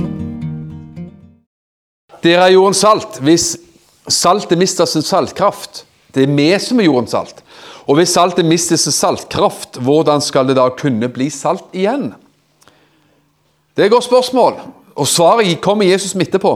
[2.22, 3.18] Dere er jordens salt.
[3.18, 3.58] Hvis
[4.06, 5.82] saltet mister sin saltkraft
[6.14, 7.42] Det er vi som er jordens salt.
[7.90, 12.14] Og hvis saltet mister sin saltkraft, hvordan skal det da kunne bli salt igjen?
[13.78, 14.56] Det er et godt spørsmål,
[14.98, 16.50] og svaret kommer Jesus midt på.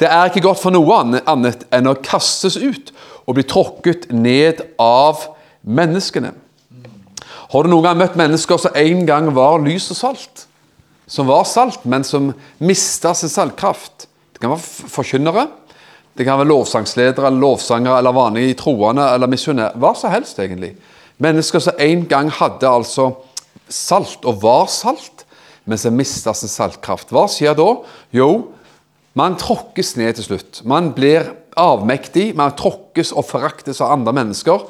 [0.00, 2.94] Det er ikke godt for noe annet enn å kastes ut
[3.28, 5.26] og bli tråkket ned av
[5.60, 6.30] menneskene.
[7.52, 10.46] Har du noen gang møtt mennesker som en gang var lys og salt?
[11.04, 14.08] Som var salt, men som mista sin saltkraft?
[14.32, 15.44] Det kan være forkynnere,
[16.16, 19.76] det kan være lovsangsledere, eller lovsangere, eller vanlige troende eller misjonærer.
[19.76, 20.72] Hva som helst, egentlig.
[21.20, 23.10] Mennesker som en gang hadde altså
[23.68, 25.26] salt, og var salt,
[25.70, 27.12] men som mister sin saltkraft.
[27.14, 27.68] Hva skjer da?
[28.14, 28.30] Jo,
[29.18, 30.62] man tråkkes ned til slutt.
[30.66, 34.66] Man blir avmektig, man tråkkes og foraktes av andre mennesker.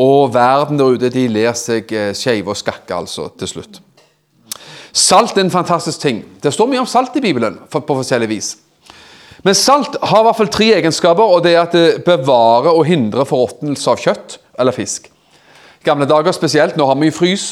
[0.00, 3.80] Og verden der ute de ler seg eh, skeive og skakke, altså, til slutt.
[4.94, 6.20] Salt er en fantastisk ting.
[6.42, 8.52] Det står mye om salt i Bibelen på forskjellig vis.
[9.44, 12.86] Men salt har i hvert fall tre egenskaper, og det er at det bevarer og
[12.88, 15.10] hindrer forråtnelse av kjøtt eller fisk.
[15.84, 17.48] Gamle dager spesielt, nå har vi jo frys,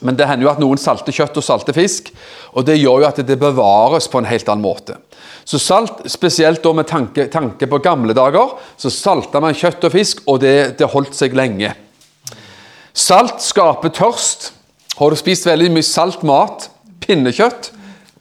[0.00, 2.08] men det hender jo at noen salter kjøtt og salter fisk,
[2.56, 4.96] og det gjør jo at det bevares på en helt annen måte.
[5.44, 9.94] Så salt, spesielt da med tanke, tanke på gamle dager, så salta man kjøtt og
[9.94, 11.74] fisk, og det, det holdt seg lenge.
[12.92, 14.50] Salt skaper tørst.
[14.98, 16.68] Har du spist veldig mye salt mat?
[17.02, 17.72] Pinnekjøtt?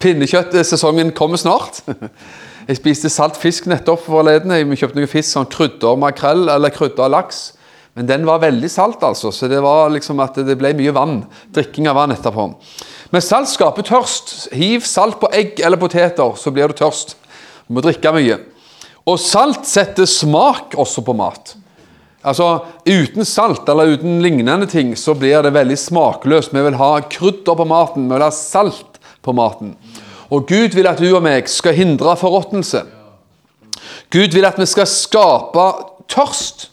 [0.01, 1.83] Pinnekjøttsesongen kommer snart.
[2.67, 4.53] Jeg spiste salt fisk nettopp forleden.
[4.53, 7.51] Jeg kjøpte noe fisk, sånn krydder makrell eller krydder laks.
[7.93, 11.17] Men den var veldig salt, altså, så det var liksom at det ble mye vann.
[11.51, 12.45] Drikking av vann etterpå.
[13.11, 14.53] Men salt skaper tørst.
[14.55, 17.17] Hiv salt på egg eller poteter, så blir du tørst.
[17.67, 18.39] Du må drikke mye.
[19.09, 21.55] Og salt setter smak også på mat.
[22.21, 26.53] Altså, Uten salt eller uten lignende ting så blir det veldig smakløst.
[26.53, 29.75] Vi vil ha krydder på maten, vi vil ha salt på maten.
[30.31, 32.85] Og Gud vil at du og meg skal hindre forråtnelse.
[34.11, 35.65] Gud vil at vi skal skape
[36.11, 36.70] tørst.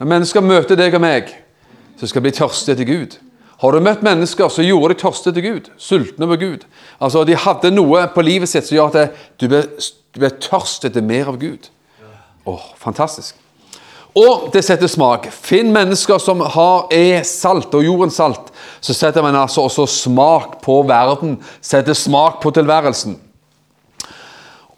[0.00, 1.28] Når mennesker møter deg og meg,
[2.00, 3.18] så skal de bli tørste etter Gud.
[3.60, 5.68] Har du møtt mennesker som gjorde deg tørste etter Gud?
[5.76, 6.64] Sultne på Gud?
[6.96, 9.60] Altså, De hadde noe på livet sitt som gjør at du ble,
[10.16, 11.68] du ble tørst etter mer av Gud.
[12.48, 13.36] Åh, fantastisk.
[14.16, 15.28] Og det setter smak.
[15.30, 18.48] Finn mennesker som har, er salt, og jordens salt.
[18.80, 21.36] Så setter man altså også smak på verden.
[21.60, 23.20] Setter smak på tilværelsen.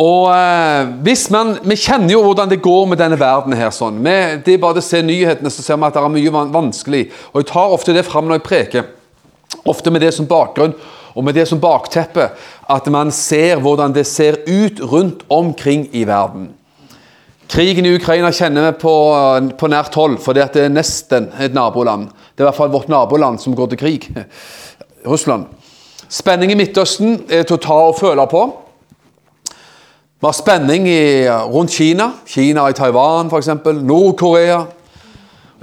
[0.02, 3.52] Og eh, hvis man, Vi kjenner jo hvordan det går med denne verden.
[3.52, 4.00] her sånn.
[4.02, 7.04] Vi, det er bare å se nyhetene, så ser vi at det er mye vanskelig.
[7.32, 8.90] Og Jeg tar ofte det fram når jeg preker.
[9.68, 10.74] Ofte med det som bakgrunn
[11.12, 12.30] og med det som bakteppe.
[12.68, 16.50] At man ser hvordan det ser ut rundt omkring i verden.
[17.52, 18.92] Krigen i Ukraina kjenner vi på,
[19.60, 22.08] på nært hold, for det er nesten et naboland.
[22.32, 24.08] Det er i hvert fall vårt naboland som går til krig.
[25.12, 25.50] Russland.
[26.08, 28.46] Spenning i Midtøsten er til å ta og føle på.
[30.22, 32.12] Vi har spenning i, rundt Kina.
[32.26, 33.48] Kina i Taiwan, f.eks.
[33.82, 34.60] Nord-Korea.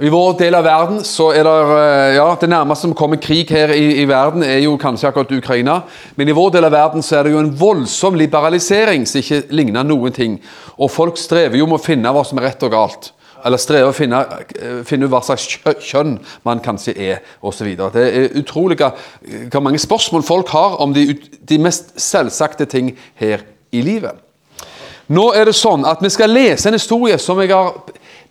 [0.04, 3.48] I vår del av verden så er det eh, ja, det nærmeste som kommer krig
[3.56, 5.78] her i, i, verden, er jo kanskje akkurat Ukraina.
[6.20, 9.40] Men i vår del av verden så er det jo en voldsom liberalisering som ikke
[9.48, 10.36] ligner noen ting.
[10.76, 13.12] Og folk strever jo med å finne hva som er rett og galt.
[13.40, 14.24] Eller strever å finne,
[14.60, 15.56] eh, finne hva slags
[15.88, 17.78] kjønn man kanskje er, osv.
[17.96, 21.14] Det er utrolig hvor mange spørsmål folk har om de,
[21.48, 24.20] de mest selvsagte ting her i livet.
[25.10, 27.72] Nå er det sånn at vi skal lese en historie som jeg har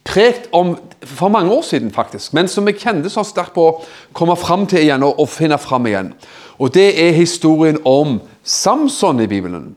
[0.07, 3.75] prekt om for mange år siden, faktisk, men som jeg kjente så sterkt på å
[4.15, 6.13] komme fram til igjen og, og finne fram igjen.
[6.59, 9.75] Og Det er historien om Samson i Bibelen.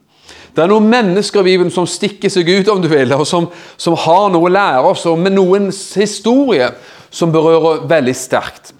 [0.55, 3.49] Det er noen mennesker i Bibelen som stikker seg ut, om du vil, og som,
[3.81, 6.69] som har noe å lære oss, og med noens historie
[7.11, 8.75] som berører veldig sterkt.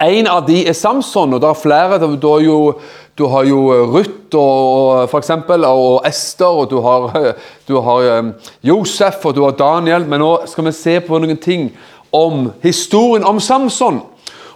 [0.00, 1.98] En av de er Samson, og det er flere.
[1.98, 2.58] Du har jo,
[3.18, 3.60] du har jo
[3.92, 7.34] Ruth og, for eksempel, og Ester, og du har,
[7.68, 8.32] du har
[8.62, 10.06] Josef og du har Daniel.
[10.06, 11.70] Men nå skal vi se på noen ting
[12.12, 14.02] om historien om Samson.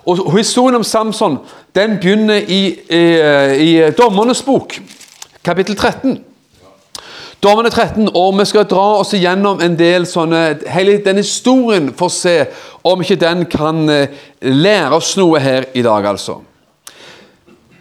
[0.06, 1.38] Og Historien om Samson
[1.74, 3.02] den begynner i, i,
[3.62, 4.74] i Dommernes bok,
[5.44, 6.18] kapittel 13.
[7.42, 12.06] Dommerne 13, og vi skal dra oss igjennom en del sånne Hele den historien for
[12.06, 12.36] å se
[12.86, 14.12] om ikke den kan eh,
[14.46, 16.36] lære oss noe her i dag, altså.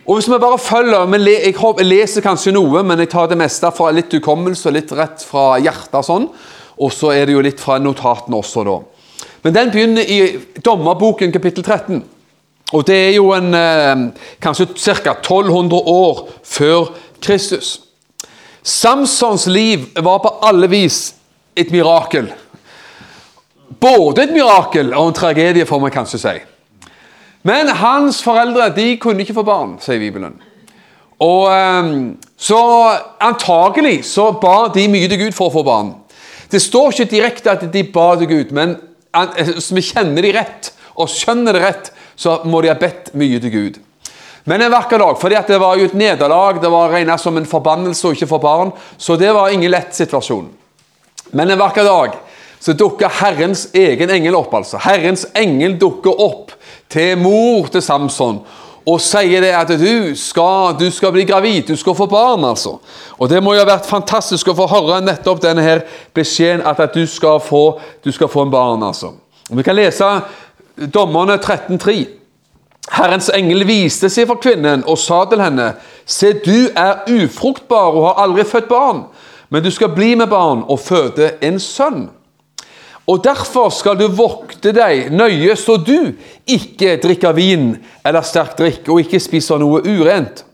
[0.02, 3.38] Og hvis vi bare følger Jeg, håper, jeg leser kanskje noe, men jeg tar det
[3.38, 6.06] meste fra litt hukommelse og litt rett fra hjertet.
[6.06, 6.28] sånn,
[6.82, 8.80] Og så er det jo litt fra notatene også, da.
[9.44, 12.04] Men den begynner i Dommerboken kapittel 13.
[12.74, 14.10] Og det er jo en, eh,
[14.42, 15.14] kanskje ca.
[15.22, 17.91] 1200 år før Kristus.
[18.64, 21.14] Samsons liv var på alle vis
[21.56, 22.30] et mirakel.
[23.82, 26.36] Både et mirakel og en tragedie, får man kanskje si.
[27.48, 30.36] Men hans foreldre de kunne ikke få barn, sier Bibelen.
[31.22, 32.58] Og ehm, Så
[33.22, 35.92] antagelig så ba de mye til Gud for å få barn.
[36.50, 38.76] Det står ikke direkte at de ba til Gud, men
[39.54, 43.40] hvis vi kjenner de rett og skjønner det rett, så må de ha bedt mye
[43.42, 43.78] til Gud.
[44.44, 47.46] Men en vakker dag, fordi det var jo et nederlag, det var regnet som en
[47.46, 50.50] forbannelse og ikke for barn, så det var ingen lett situasjon.
[51.32, 52.18] Men en vakker dag
[52.62, 54.54] så dukker Herrens egen engel opp.
[54.54, 54.78] altså.
[54.82, 56.52] Herrens engel dukker opp
[56.90, 58.42] til mor til Samson
[58.82, 62.46] og sier det at du skal, du skal bli gravid, du skal få barn.
[62.46, 62.80] altså.
[63.18, 65.84] Og Det må jo ha vært fantastisk å få høre nettopp denne her
[66.14, 68.84] beskjeden at, at du, skal få, du skal få en barn.
[68.84, 69.14] altså.
[69.50, 70.10] Og Vi kan lese
[70.94, 72.21] Dommerne 13,3.
[72.90, 75.74] Herrens engel viste seg for kvinnen og sa til henne,
[76.06, 79.04] Se, du er ufruktbar og har aldri født barn,
[79.50, 82.08] men du skal bli med barn og føde en sønn.
[83.08, 86.14] Og derfor skal du vokte deg nøye så du
[86.50, 87.74] ikke drikker vin
[88.06, 90.46] eller sterk drikk, og ikke spiser noe urent.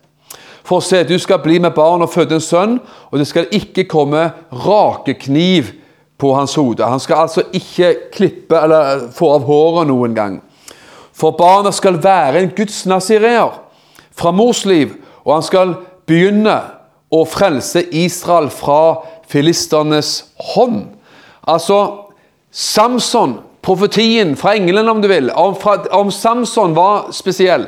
[0.68, 2.80] For se, du skal bli med barn og føde en sønn,
[3.12, 5.72] og det skal ikke komme rakekniv
[6.20, 6.84] på hans hode.
[6.84, 10.42] Han skal altså ikke klippe eller få av håret noen gang.
[11.18, 13.56] For barnet skal være en Guds nazireer
[14.18, 14.94] fra mors liv,
[15.26, 15.74] og han skal
[16.10, 16.58] begynne
[17.14, 19.00] å frelse Israel fra
[19.30, 20.12] filisternes
[20.54, 20.84] hånd.
[21.48, 21.80] Altså,
[22.52, 27.68] Samson, profetien fra engelen, om du vil, om, fra, om Samson var spesiell.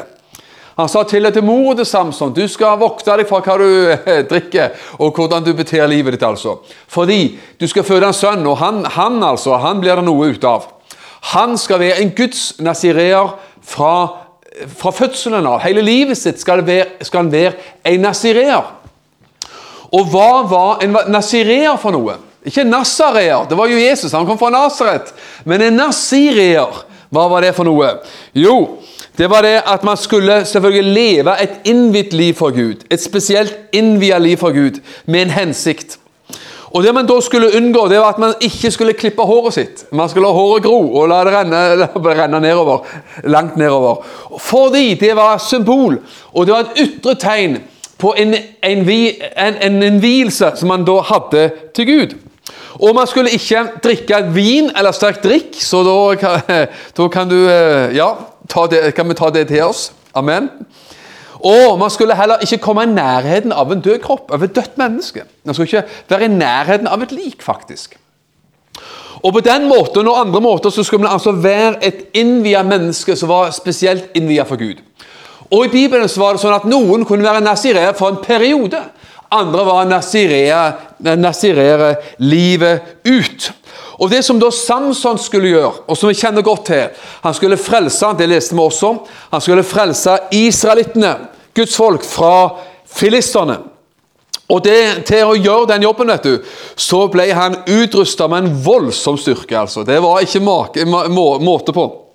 [0.79, 4.21] Han sa til til mor til Samson du skal vokte deg for hva du eh,
[4.29, 6.23] drikker, og hvordan du beter livet ditt.
[6.23, 6.61] altså.
[6.87, 10.45] Fordi du skal føde en sønn, og han, han altså, han blir det noe ut
[10.47, 10.69] av.
[11.21, 13.36] Han skal være en Guds nazireer
[13.66, 13.94] fra,
[14.68, 15.60] fra fødselen av.
[15.63, 17.54] Hele livet sitt skal, være, skal han være
[17.92, 18.75] en nazireer.
[19.89, 22.19] Og hva var en nazireer for noe?
[22.45, 25.12] Ikke nazareer, det var jo Jesus, han kom fra Nasaret.
[25.45, 27.98] Men en nazireer, hva var det for noe?
[28.38, 28.80] Jo,
[29.19, 32.86] det var det at man skulle selvfølgelig leve et innvidd liv for Gud.
[32.89, 35.98] Et spesielt innvia liv for Gud, med en hensikt.
[36.71, 39.86] Og Det man da skulle unngå, det var at man ikke skulle klippe håret sitt.
[39.92, 41.89] Man skulle la håret gro og la det renne,
[42.21, 42.86] renne nedover,
[43.24, 44.06] langt nedover.
[44.39, 46.00] Fordi det var symbol,
[46.33, 47.60] og det var et ytre tegn
[48.00, 52.18] på en, en, en, en vielse som man da hadde til Gud.
[52.80, 56.36] Og man skulle ikke drikke vin eller sterk drikk, så da,
[56.98, 58.13] da kan du eh, Ja,
[58.71, 59.89] det, kan vi ta det til oss?
[60.16, 60.50] Amen.
[61.39, 64.77] Og man skulle heller ikke komme i nærheten av en død kropp, av et dødt
[64.77, 65.24] menneske.
[65.47, 67.95] Man skulle ikke være i nærheten av et lik, faktisk.
[69.24, 73.15] Og på den måten og andre måter så skulle man altså være et innvia menneske
[73.19, 74.80] som var spesielt innvia for Gud.
[75.51, 78.81] Og I Bibelen så var det sånn at noen kunne være nazireer for en periode.
[79.31, 79.85] Andre var
[81.15, 83.51] nasirere livet ut.
[83.99, 86.87] Og Det som da Samson skulle gjøre, og som vi kjenner godt til
[87.23, 88.93] Han skulle frelse det leste vi også,
[89.31, 91.15] han skulle frelse israelittene,
[91.55, 92.55] Guds folk, fra
[92.87, 93.57] filistene.
[94.49, 96.37] Og det, Til å gjøre den jobben vet du,
[96.75, 99.57] så ble han utrusta med en voldsom styrke.
[99.57, 99.83] altså.
[99.83, 102.08] Det var ikke make, må, måte på.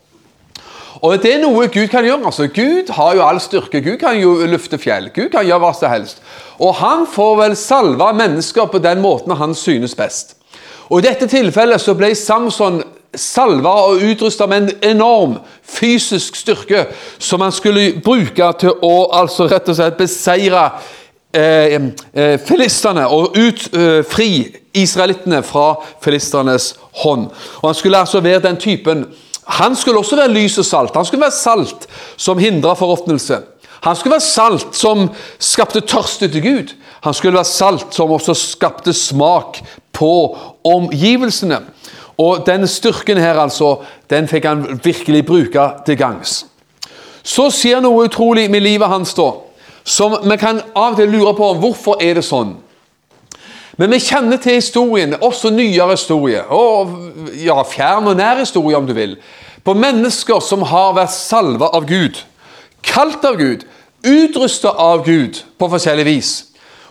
[1.05, 2.25] Og Det er noe Gud kan gjøre.
[2.25, 2.47] altså.
[2.49, 3.83] Gud har jo all styrke.
[3.85, 5.11] Gud kan jo lufte fjell.
[5.13, 6.23] Gud kan gjøre hva som helst.
[6.59, 10.37] Og han får vel salve mennesker på den måten han synes best.
[10.89, 12.83] Og I dette tilfellet så ble Samson
[13.15, 16.87] salva og utrusta med en enorm fysisk styrke
[17.19, 20.65] som han skulle bruke til å altså rett og slett beseire
[21.35, 21.77] eh,
[22.13, 26.73] eh, filistene og utfri eh, israelittene fra filisternes
[27.05, 27.29] hånd.
[27.63, 29.07] Og Han skulle altså være den typen
[29.47, 30.97] Han skulle også være lys og salt.
[30.97, 33.43] Han skulle være salt som hindra forråtnelse.
[33.85, 35.09] Han skulle være salt som
[35.39, 36.73] skapte tørst etter Gud.
[37.05, 39.61] Han skulle være salt som også skapte smak
[39.93, 40.13] på
[40.65, 41.61] omgivelsene.
[42.19, 43.77] Og den styrken her, altså,
[44.11, 46.45] den fikk han virkelig bruke til gangs.
[47.25, 49.31] Så skjer noe utrolig med livet hans, da,
[49.85, 52.55] som vi kan av og til lure på hvorfor er det sånn.
[53.77, 56.93] Men vi kjenner til historien, også nyere historie, og
[57.43, 59.17] ja, fjern og nær historie, om du vil,
[59.65, 62.21] på mennesker som har vært salva av Gud,
[62.87, 63.65] kalt av Gud,
[64.05, 66.33] utrusta av Gud på forskjellig vis,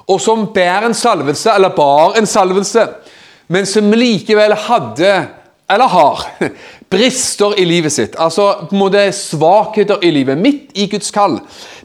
[0.10, 2.88] og som bærer en salvelse, eller bar en salvelse,
[3.48, 5.14] men som likevel hadde
[5.70, 6.26] eller har,
[6.94, 11.40] brister i livet sitt, altså en måte svakheter i livet, midt i Guds kall,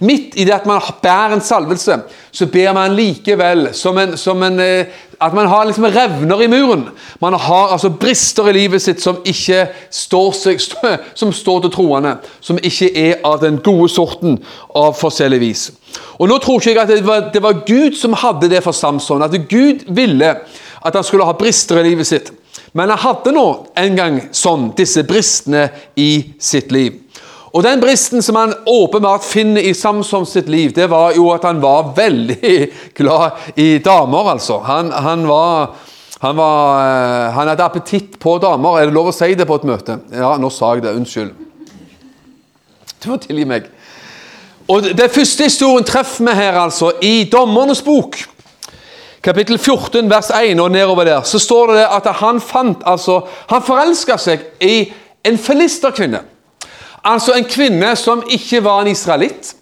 [0.05, 2.01] midt i det at man bærer en salvelse,
[2.33, 6.47] så ber man likevel som en, som en eh, at man har liksom revner i
[6.47, 6.85] muren.
[7.21, 10.63] Man har altså brister i livet sitt som ikke står, seg,
[11.19, 12.15] som står til troende.
[12.41, 14.39] Som ikke er av den gode sorten
[14.79, 15.65] av forskjellig vis.
[16.19, 18.77] Og Nå tror ikke jeg at det var, det var Gud som hadde det for
[18.77, 19.23] Samson.
[19.27, 20.37] At Gud ville
[20.79, 22.31] at han skulle ha brister i livet sitt.
[22.73, 23.47] Men han hadde nå
[23.79, 27.05] en gang sånn, disse bristene i sitt liv.
[27.53, 31.47] Og Den bristen som han åpenbart finner i Samson sitt liv, det var jo at
[31.49, 32.59] han var veldig
[32.99, 34.35] glad i damer.
[34.37, 34.59] altså.
[34.59, 35.77] Han, han var...
[36.19, 38.81] Han, var, eh, han hadde appetitt på damer.
[38.81, 40.01] Er det lov å si det på et møte?
[40.11, 40.97] Ja, nå sa jeg det.
[40.99, 41.31] Unnskyld.
[42.99, 43.69] Du må tilgi meg.
[44.67, 48.19] Og Det første historien treffer vi her, altså, i Dommernes bok
[49.23, 53.21] kapittel 14, vers 1 og nedover der, så står det at han fant, altså,
[53.51, 54.93] han forelska seg i
[55.27, 56.21] en filisterkvinne.
[57.05, 59.55] Altså en kvinne som ikke var en israelitt.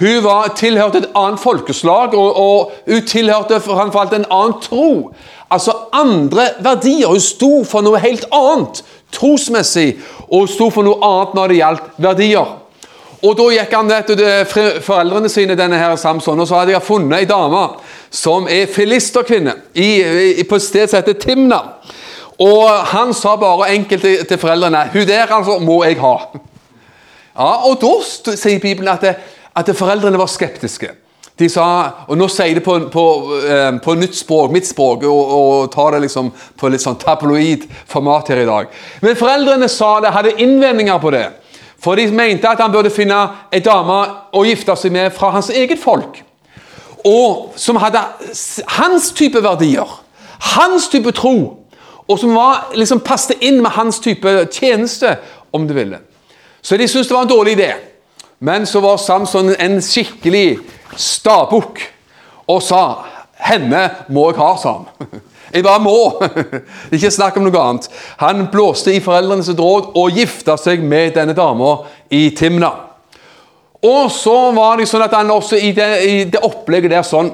[0.00, 5.12] Hun var, tilhørte et annet folkeslag, og, og hun tilhørte han falt en annen tro.
[5.50, 7.08] Altså andre verdier.
[7.10, 9.98] Hun sto for noe helt annet trosmessig,
[10.30, 12.56] og hun sto for noe annet når det gjaldt verdier.
[13.20, 14.22] Og Da gikk han til
[14.80, 17.66] foreldrene sine denne her Samson, og så hadde jeg funnet ei dame
[18.10, 19.88] som er filisterkvinne i,
[20.40, 21.60] i, på et sted som heter Timna.
[22.40, 26.14] Og han sa bare enkelt til, til foreldrene Hun der altså må jeg ha.
[27.36, 29.14] Ja, Og da sier Bibelen at, det,
[29.56, 30.88] at foreldrene var skeptiske.
[31.40, 31.64] De sa,
[32.08, 33.04] og Nå sier de på, på,
[33.48, 36.28] eh, på nytt språk, mitt språk, og, og tar det liksom
[36.60, 38.74] på litt sånn tabloid format her i dag.
[39.00, 41.26] Men foreldrene sa det, hadde innvendinger på det.
[41.80, 44.02] For de mente at han burde finne ei dame
[44.36, 46.20] å gifte seg med fra hans eget folk.
[47.04, 48.02] Og som hadde
[48.68, 50.02] hans type verdier,
[50.56, 51.56] hans type tro,
[52.08, 55.16] og som var, liksom passet inn med hans type tjeneste,
[55.52, 55.98] om du ville.
[56.62, 57.72] Så de syntes det var en dårlig idé.
[58.40, 60.58] Men så var Samson en skikkelig
[60.96, 61.80] stabukk
[62.48, 63.04] og sa
[63.40, 64.86] 'Henne må jeg ha', sa han.
[65.54, 66.22] Jeg bare må!
[66.94, 67.88] Ikke snakk om noe annet.
[68.16, 71.76] Han blåste i foreldrenes råd og gifta seg med denne dama
[72.10, 72.70] i Timna.
[73.86, 77.32] Og så var det sånn at han også i det, i det opplegget der sånn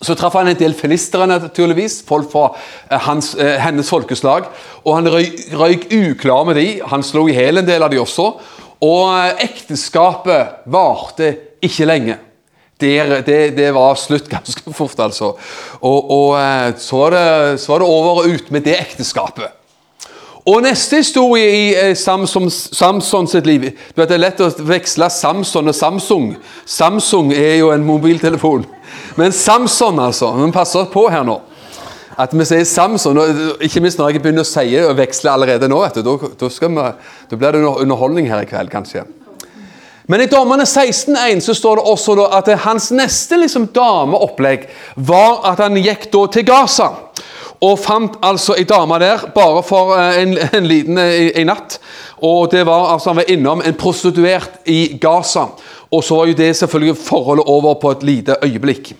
[0.00, 2.46] så traff han en del filistere, naturligvis, folk fra
[2.88, 4.46] eh, hans, eh, hennes folkeslag.
[4.80, 6.64] Og han røyk, røyk uklar med de.
[6.88, 8.30] Han slo i hjel en del av de også.
[8.80, 12.16] Og eh, ekteskapet varte ikke lenge.
[12.80, 12.94] Det,
[13.26, 15.34] det, det, var slutt ganske fort, altså.
[15.84, 17.26] Og, og så, var det,
[17.60, 19.59] så, var det, over og ut med det ekteskapet.
[20.48, 21.48] Og neste historie
[21.90, 23.66] i Samson, Samson sitt liv
[23.96, 26.32] Det er lett å veksle Samson og Samsung.
[26.64, 28.64] Samsung er jo en mobiltelefon.
[29.20, 30.32] Men Samson, altså.
[30.38, 31.40] Vi passer på her nå.
[32.20, 33.20] At vi sier Samson,
[33.60, 35.80] ikke minst når jeg begynner å si og veksle allerede nå.
[35.84, 39.04] vet du, Da, blir det underholdning her i kveld, kanskje.
[40.10, 44.66] Men i Dommerne 16,1 så står det også at hans neste liksom, dameopplegg
[44.96, 46.88] var at han gikk til Gaza.
[47.60, 51.76] Og fant altså ei dame der bare for eh, en, en liten en eh, natt.
[52.24, 55.50] Og det var altså Han var innom en prostituert i Gaza.
[55.90, 58.94] Og så var jo det selvfølgelig forholdet over på et lite øyeblikk.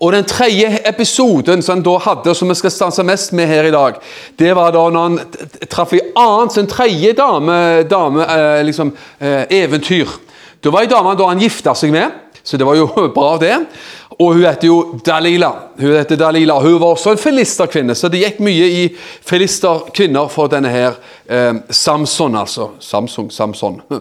[0.00, 3.66] Og Den tredje episoden som han da hadde, som vi skal stanse mest med her
[3.66, 3.96] i dag,
[4.38, 5.18] det var da når han
[5.70, 8.92] traff ei annen, en tredje dame, dame eh, liksom,
[9.50, 10.06] eventyr.
[10.62, 13.56] Det var ei dame da han gifta seg med, så det var jo bra, det.
[14.18, 15.50] Og hun heter jo Dalila.
[15.78, 16.58] Hun heter Dalila.
[16.58, 18.82] Hun var også en filisterkvinne, så det gikk mye i
[19.26, 20.98] filisterkvinner for denne her
[21.30, 22.72] eh, Samson, altså.
[22.80, 23.80] Samsung, Samson.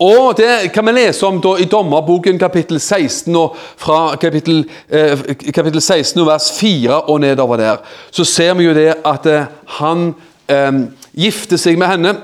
[0.00, 5.16] Og Det kan vi lese om da, i Dommerboken kapittel 16, og fra kapittel, eh,
[5.54, 7.76] kapittel 16 vers 4 og nedover der.
[8.10, 10.14] Så ser vi jo det at eh, han
[10.48, 10.72] eh,
[11.16, 12.14] gifter seg med henne.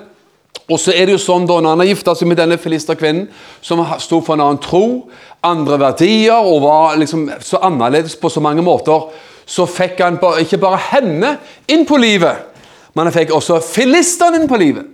[0.70, 3.26] Og så er det jo sånn da, Når han har gifta seg med denne filisterkvinnen,
[3.60, 5.10] som sto for en annen tro,
[5.42, 9.08] andre verdier og var liksom så annerledes på så mange måter,
[9.46, 11.32] så fikk han ikke bare henne
[11.70, 12.46] inn på livet,
[12.94, 14.86] men han fikk også filistene inn på livet.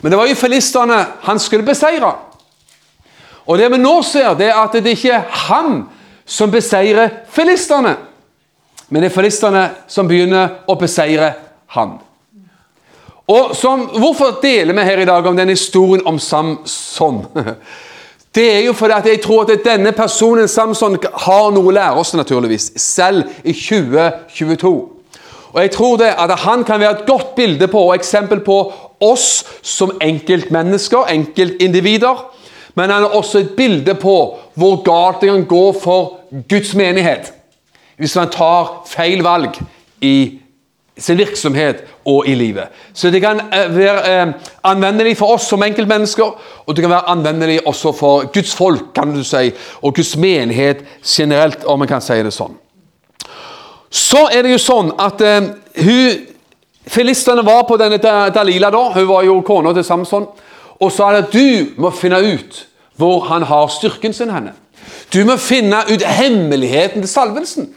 [0.00, 2.12] Men det var jo filistene han skulle beseire.
[3.44, 5.82] Og det vi nå ser, det er at det ikke er han
[6.24, 7.96] som beseirer filistene,
[8.88, 11.32] men det er filistene som begynner å beseire
[11.74, 11.98] han.
[13.28, 17.24] Og som, Hvorfor deler vi her i dag om den historien om Samson?
[18.34, 22.00] Det er jo fordi at jeg tror at denne personen Samson har noe å lære
[22.02, 24.72] oss, naturligvis, selv i 2022.
[25.52, 28.72] Og jeg tror det at Han kan være et godt bilde på og eksempel på
[29.00, 32.24] oss som enkeltmennesker, enkeltindivider.
[32.74, 34.16] Men han er også et bilde på
[34.54, 36.18] hvor galt det kan gå for
[36.50, 37.32] Guds menighet
[37.96, 39.54] hvis man tar feil valg
[40.02, 40.40] i
[40.98, 42.70] sin virksomhet og i livet.
[42.92, 44.34] Så det kan eh, være eh,
[44.64, 46.36] anvendelig for oss som enkeltmennesker,
[46.66, 49.50] og det kan være anvendelig også for Guds folk, kan du si,
[49.82, 52.54] og Guds menighet generelt, om man kan si det sånn.
[53.90, 55.50] Så er det jo sånn at uh,
[55.84, 56.30] hun
[56.84, 60.26] Filistene var på denne Dalila, da, hun var jo kona til Samson,
[60.76, 62.58] og sa at du må finne ut
[63.00, 64.30] hvor han har styrken sin.
[64.30, 64.52] henne.
[65.14, 67.70] Du må finne ut hemmeligheten til salvelsen.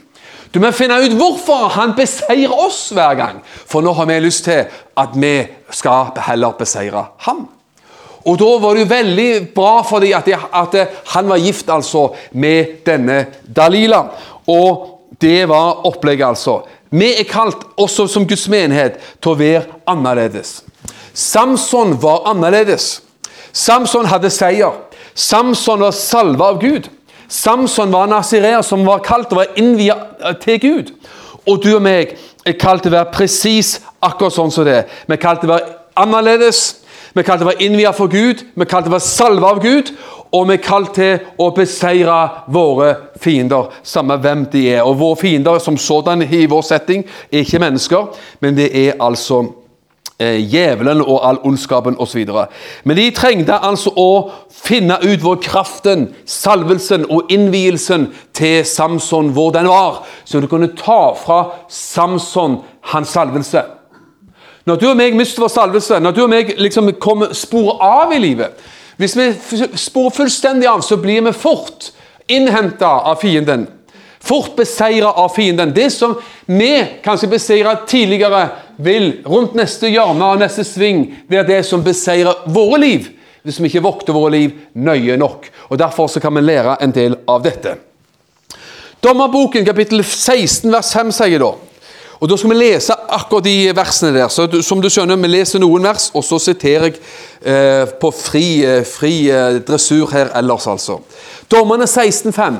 [0.58, 3.42] Du må finne ut hvorfor han beseirer oss hver gang.
[3.46, 4.64] For nå har vi lyst til
[4.98, 5.34] at vi
[5.70, 7.44] skal heller beseire ham.
[8.26, 12.08] Og Da var det jo veldig bra for dem at, at, han var gift altså
[12.32, 14.02] med denne Dalila.
[14.48, 16.64] Og det var opplegget, altså.
[16.90, 20.64] Vi er kalt også som Guds menighet til å være annerledes.
[21.14, 23.04] Samson var annerledes.
[23.54, 24.74] Samson hadde seier.
[25.14, 26.90] Samson var salva av Gud.
[27.27, 29.98] Samson var nazireer som var kalt å være innvia
[30.41, 30.91] til Gud.
[31.48, 32.15] Og du og meg
[32.48, 34.84] er kalt til å være presis akkurat sånn som det.
[35.07, 36.84] Vi er kalt til å være annerledes.
[37.13, 38.43] Vi er kalt til å være innvia for Gud.
[38.53, 39.91] Vi er kalt til å være salva av Gud.
[40.36, 42.17] Og vi er kalt til å beseire
[42.51, 42.89] våre
[43.24, 44.84] fiender, samme hvem de er.
[44.84, 48.10] Og våre fiender som sådan i vår setting er ikke mennesker,
[48.43, 49.46] men det er altså
[50.20, 52.26] eh, djevelen og all ondskapen osv.
[52.84, 54.12] Men de trengte altså å
[54.54, 60.74] finne ut hvor kraften, salvelsen og innvielsen til Samson hvor den var, så du kunne
[60.78, 62.62] ta fra Samson
[62.94, 63.64] hans salvelse.
[64.68, 68.12] Når du og meg mister vår salvelse, når du og meg liksom kommer spor av
[68.12, 68.66] i livet
[68.98, 69.28] Hvis vi
[69.78, 71.92] sporer fullstendig av, så blir vi fort
[72.28, 73.68] innhenta av fienden.
[74.20, 75.74] Fort beseira av fienden.
[75.76, 76.72] Det som vi
[77.04, 78.48] kanskje beseira tidligere,
[78.78, 83.14] vil rundt neste hjørne og neste sving være det som beseirer våre liv
[83.48, 85.46] hvis vi ikke vokter våre liv nøye nok.
[85.72, 87.78] Og Derfor så kan vi lære en del av dette.
[89.04, 91.54] Dommerboken kapittel 16 vers 5 sier da
[92.18, 94.28] og Da skal vi lese akkurat de versene der.
[94.28, 96.96] Så som du skjønner, Vi leser noen vers, og så siterer jeg
[97.46, 101.00] eh, på fri, eh, fri eh, dressur her ellers, altså.
[101.52, 102.58] Dommerne 16,5.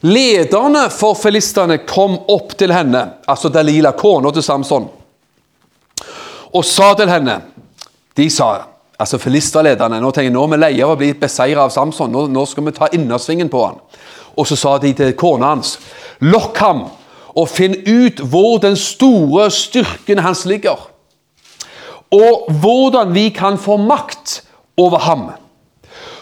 [0.00, 4.86] Lederne for filistene kom opp til henne, altså Dalila, kona til Samson,
[6.50, 7.36] og sa til henne
[8.16, 8.48] De sa
[9.00, 12.10] altså filisterlederne nå tenker jeg, nå er vi leie av å bli beseiret av Samson.
[12.12, 13.78] Nå, nå, skal vi ta innersvingen på han.
[14.36, 15.76] Og så sa de til kona hans
[16.20, 16.82] Lokk ham
[17.30, 20.82] og finn ut hvor den store styrken hans ligger.
[22.12, 24.40] Og hvordan vi kan få makt
[24.76, 25.28] over ham.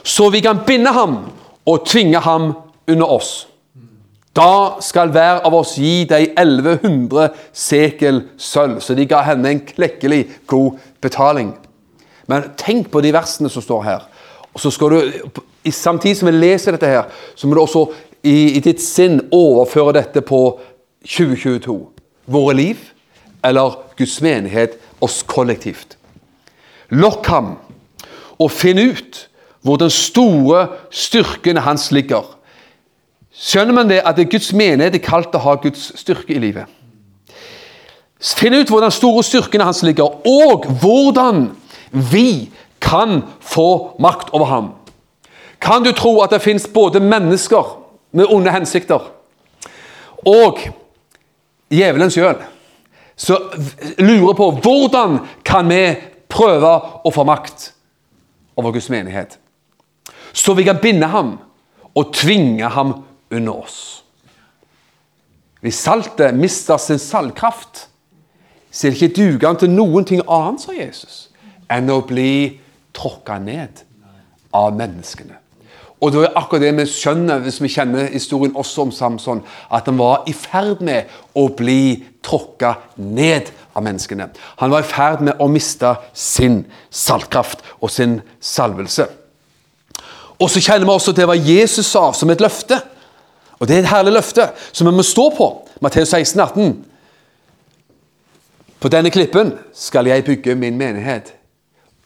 [0.05, 1.18] Så vi kan binde ham
[1.66, 2.53] og tvinge ham
[2.87, 3.48] under oss.
[4.38, 8.79] Da skal hver av oss gi deg 1100 sekel sølv.
[8.79, 11.57] Så de ga henne en klekkelig god betaling.
[12.31, 14.05] Men tenk på de versene som står her.
[14.55, 15.31] Og så skal du,
[15.68, 17.83] Samtidig som vi leser dette, her, så må du også
[18.22, 20.40] i, i ditt sinn overføre dette på
[21.05, 21.74] 2022.
[22.31, 22.87] Våre liv
[23.44, 25.98] eller Guds menighet, oss kollektivt.
[26.94, 27.53] Lokk ham
[28.38, 29.27] og finn ut
[29.66, 32.38] hvor den store styrken hans ligger.
[33.38, 36.42] Skjønner man det at det er Guds menighet er kalt å ha Guds styrke i
[36.42, 36.66] livet?
[38.18, 41.53] Finn ut hvor den store styrken hans ligger, og hvordan
[41.92, 42.51] vi
[42.83, 44.72] kan få makt over ham.
[45.62, 47.77] Kan du tro at det fins både mennesker
[48.12, 49.07] med onde hensikter
[50.27, 50.61] og
[51.70, 52.40] djevelen sjøl,
[53.18, 53.51] som
[53.98, 55.83] lurer på hvordan kan vi
[56.31, 56.70] prøve
[57.07, 57.72] å få makt
[58.59, 59.38] over Guds menighet?
[60.33, 61.37] Så vi kan binde ham
[61.94, 62.94] og tvinge ham
[63.31, 64.05] under oss.
[65.61, 67.88] Hvis saltet mister sin saltkraft,
[68.71, 71.25] så er det ikke dugende til noen ting annet, sa Jesus
[71.69, 72.57] enn å bli
[72.97, 73.83] tråkka ned
[74.57, 75.37] av menneskene.
[75.99, 79.43] Og det er akkurat det vi skjønner hvis vi kjenner historien også om Samson,
[79.75, 84.29] at han var i ferd med å bli tråkka ned av menneskene.
[84.62, 89.09] Han var i ferd med å miste sin saltkraft og sin salvelse.
[90.38, 92.79] Og så kjenner vi også til hva Jesus sa som et løfte.
[93.59, 95.49] Og det er et herlig løfte som vi må stå på.
[95.83, 96.73] Matteus 16, 18.
[98.79, 101.33] På denne klippen skal jeg bygge min menighet.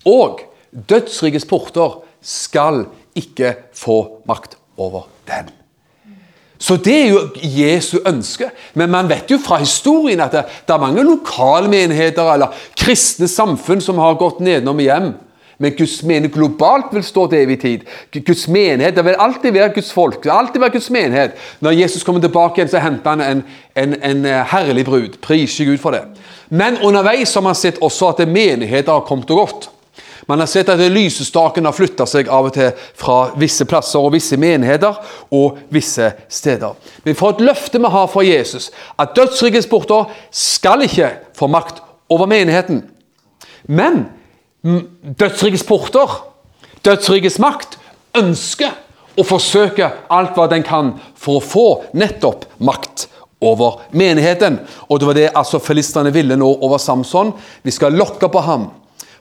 [0.08, 0.40] Og
[0.72, 2.86] dødsrikets porter skal
[3.18, 5.50] ikke få makt over den.
[6.62, 8.48] Så det er jo Jesu ønske.
[8.78, 13.82] Men man vet jo fra historien at det, det er mange lokalmenigheter eller kristne samfunn
[13.82, 15.10] som har gått nedenom hjem.
[15.62, 17.84] Men Guds menighet globalt vil stå til evig tid.
[18.26, 20.16] Guds menighet, Det vil alltid være Guds folk.
[20.16, 21.30] Det vil alltid være Guds menighet.
[21.60, 23.42] Når Jesus kommer tilbake igjen, så henter han en,
[23.76, 25.20] en, en eh, herlig brud.
[25.22, 26.00] Priser Gud for det.
[26.50, 29.68] Men underveis har man sett også at menigheter har kommet og gått.
[30.26, 34.14] Man har sett at lysestaken har flytta seg av og til fra visse plasser og
[34.14, 34.98] visse menigheter
[35.34, 36.74] og visse steder.
[37.04, 41.82] Men for et løfte vi har fra Jesus, at dødsrikets porter skal ikke få makt
[42.10, 42.82] over menigheten.
[43.66, 44.04] Men
[44.62, 46.18] dødsrikets porter,
[46.84, 47.78] dødsrikes makt,
[48.18, 48.74] ønsker
[49.18, 51.66] å forsøke alt hva den kan for å få
[51.98, 53.08] nettopp makt
[53.42, 54.60] over menigheten.
[54.88, 57.34] Og det var det altså filistene ville nå over Samson.
[57.62, 58.70] Vi skal lokke på ham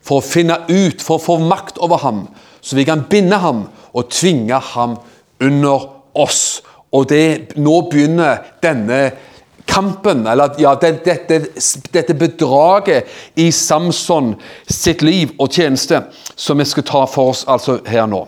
[0.02, 2.26] for å finne ut, for å få makt over ham,
[2.62, 4.96] så vi kan binde ham og tvinge ham
[5.42, 6.62] under oss.
[6.92, 9.12] Og det, nå begynner denne
[9.72, 11.40] kampen, eller ja, dette,
[11.92, 13.08] dette bedraget
[13.40, 14.34] i Samson
[14.68, 16.04] sitt liv og tjeneste,
[16.36, 18.26] som vi skal ta for oss altså her nå.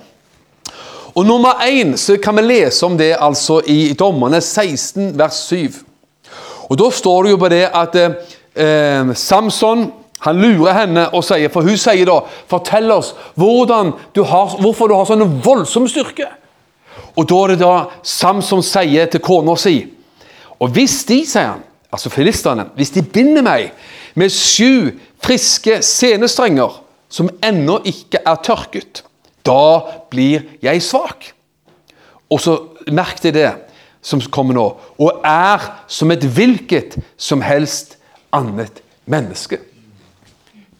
[1.13, 5.83] Og Nummer én så kan vi lese om det altså i Dommerne 16, vers 7.
[6.69, 9.91] Og Da står det jo på det at eh, Samson
[10.23, 14.95] han lurer henne og sier, for hun sier da 'Fortell oss du har, hvorfor du
[14.95, 16.31] har sånn voldsom styrke.'
[17.17, 19.93] Og Da er det da Samson sier til kona si
[20.63, 23.73] Og hvis de, sier han, altså filistene, hvis de binder meg
[24.15, 26.79] med sju friske senestrenger
[27.11, 29.03] som ennå ikke er tørket,
[29.43, 31.33] da blir jeg svak.
[32.31, 32.55] Og så
[32.95, 33.49] merk deg det
[34.03, 34.65] som kommer nå,
[34.99, 37.97] og er som et hvilket som helst
[38.35, 39.59] annet menneske.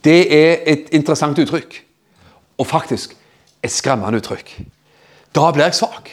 [0.04, 1.76] Det er et interessant uttrykk,
[2.60, 3.15] og faktisk
[3.63, 4.58] et skremmende uttrykk.
[5.36, 6.12] Da blir jeg svak.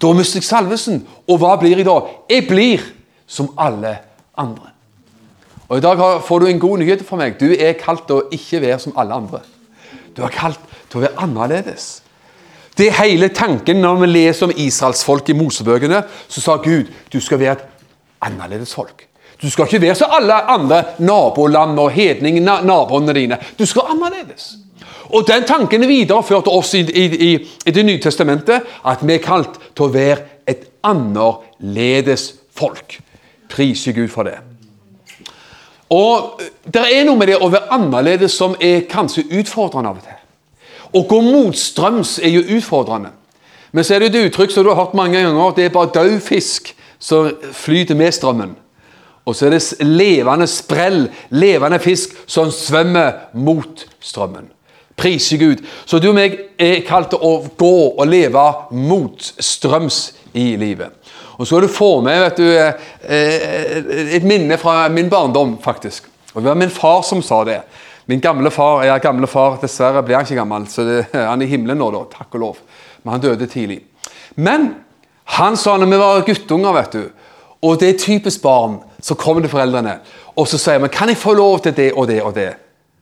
[0.00, 1.00] Da mister jeg salvelsen.
[1.28, 1.96] Og hva blir jeg da?
[2.30, 2.84] Jeg blir
[3.30, 3.94] som alle
[4.38, 4.74] andre.
[5.70, 7.36] Og I dag får du en god nyhet fra meg.
[7.38, 9.44] Du er kalt til å ikke være som alle andre.
[10.16, 10.58] Du er kalt
[10.90, 12.00] til å være annerledes.
[12.78, 16.02] Det er hele tanken når vi leser om israelsfolk i Mosebøkene.
[16.28, 17.68] Så sa Gud du skal være et
[18.26, 19.06] annerledes folk.
[19.40, 23.38] Du skal ikke være som alle andre naboland og hedningene, naboene dine.
[23.58, 24.50] Du skal være annerledes.
[25.10, 27.30] Og Den tanken er videreført til oss i, i, i,
[27.66, 33.00] i, Det nye testamentet, at vi er kalt til å være et annerledes folk.
[33.50, 34.38] Priser Gud for det.
[35.90, 40.04] Og Det er noe med det å være annerledes som er kanskje utfordrende av og
[40.04, 40.18] til.
[40.90, 43.10] Å gå motstrøms er jo utfordrende.
[43.72, 45.54] Men så er det et uttrykk som du har hørt mange ganger.
[45.56, 48.54] Det er bare død fisk som flyter med strømmen.
[49.24, 54.48] Og så er det levende sprell, levende fisk, som svømmer mot strømmen.
[54.96, 55.62] Priser Gud.
[55.86, 60.00] Så du og meg er kalt til å gå og leve motstrøms
[60.34, 60.92] i livet.
[61.40, 65.56] Og så skal du få med vet du, eh, eh, et minne fra min barndom,
[65.62, 66.10] faktisk.
[66.34, 67.62] Og Det var min far som sa det.
[68.06, 71.46] Min gamle far ja, gamle far, dessverre ble han ikke gammel, så det, han er
[71.46, 72.60] i himmelen nå, da, takk og lov.
[73.02, 73.80] Men han døde tidlig.
[74.36, 74.74] Men
[75.40, 77.02] han sa når vi var guttunger, vet du,
[77.60, 79.98] og det er typisk barn, så kommer det foreldrene
[80.40, 82.50] og så sier vi kan jeg få lov til det og det og det.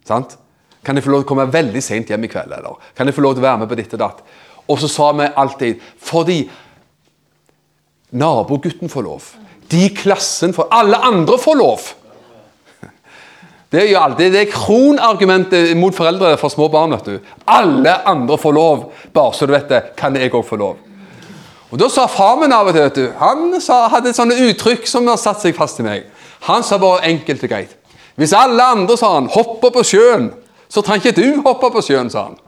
[0.09, 0.37] Sant?
[0.85, 2.53] Kan jeg få lov til å komme veldig sent hjem i kveld?
[2.55, 2.79] eller?
[2.97, 4.23] Kan jeg få lov til å være med på ditt og datt?
[4.69, 6.43] Og så sa vi alltid fordi
[8.11, 9.31] nabogutten får lov.
[9.69, 11.81] De i klassen får Alle andre får lov.
[13.69, 16.91] Det er jo alltid det er kronargumentet mot foreldre for små barn.
[16.91, 17.19] vet du.
[17.45, 20.77] Alle andre får lov, bare så du vet det, kan jeg òg få lov.
[21.71, 24.87] Og Da sa far min av og til vet du, Han sa, hadde sånne uttrykk
[24.87, 26.05] som har satt seg fast i meg.
[26.49, 27.77] Han sa bare enkelt og greit.
[28.17, 30.33] Hvis alle andre sa han, hopper på sjøen,
[30.69, 32.39] så trenger ikke du hoppe på sjøen, sa han.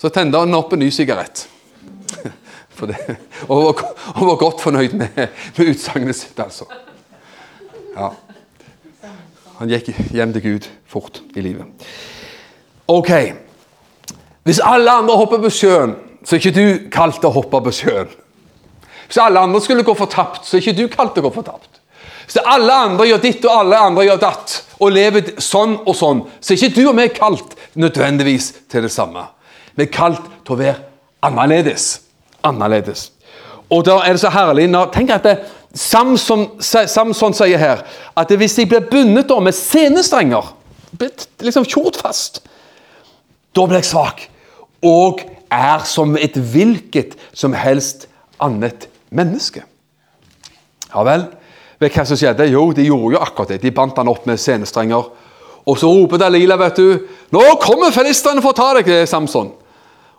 [0.00, 1.46] Så tente han opp en ny sigarett.
[2.90, 3.16] Det,
[3.48, 3.78] og,
[4.14, 5.08] og, var godt fornøyd med,
[5.56, 6.66] med utsagnet sitt, altså.
[7.96, 8.08] Ja.
[9.58, 11.86] Han gikk hjem til Gud fort i livet.
[12.90, 13.12] Ok.
[14.42, 18.10] Hvis alle andre hopper på sjøen, så er ikke du kalt å hoppe på sjøen.
[19.06, 21.80] Hvis alle andre skulle gå fortapt, så er ikke du kalt å gå fortapt.
[22.24, 26.22] Hvis alle andre gjør ditt og alle andre gjør datt, og lever sånn og sånn,
[26.40, 29.26] så er ikke du og vi kalt nødvendigvis til det samme.
[29.76, 30.78] Vi er kalt til å være
[31.28, 31.90] annerledes.
[32.44, 33.10] Annerledes.
[33.70, 35.36] Og da er det så herlig når, Tenk at det,
[35.74, 37.84] Samson, Samson sier her
[38.16, 40.52] at hvis de blir bundet med senestrenger,
[41.40, 42.42] liksom kjort fast,
[43.56, 44.26] da blir jeg svak.
[44.84, 48.08] Og er som et hvilket som helst
[48.42, 49.64] annet menneske.
[50.92, 51.26] Ja vel.
[51.80, 52.50] Vet hva som skjedde?
[52.52, 53.62] Jo, de gjorde jo akkurat det.
[53.64, 55.08] De bandt han opp med senestrenger.
[55.66, 59.61] Og så roper Dalila, vet du 'Nå kommer filistene for å ta deg, Samson'.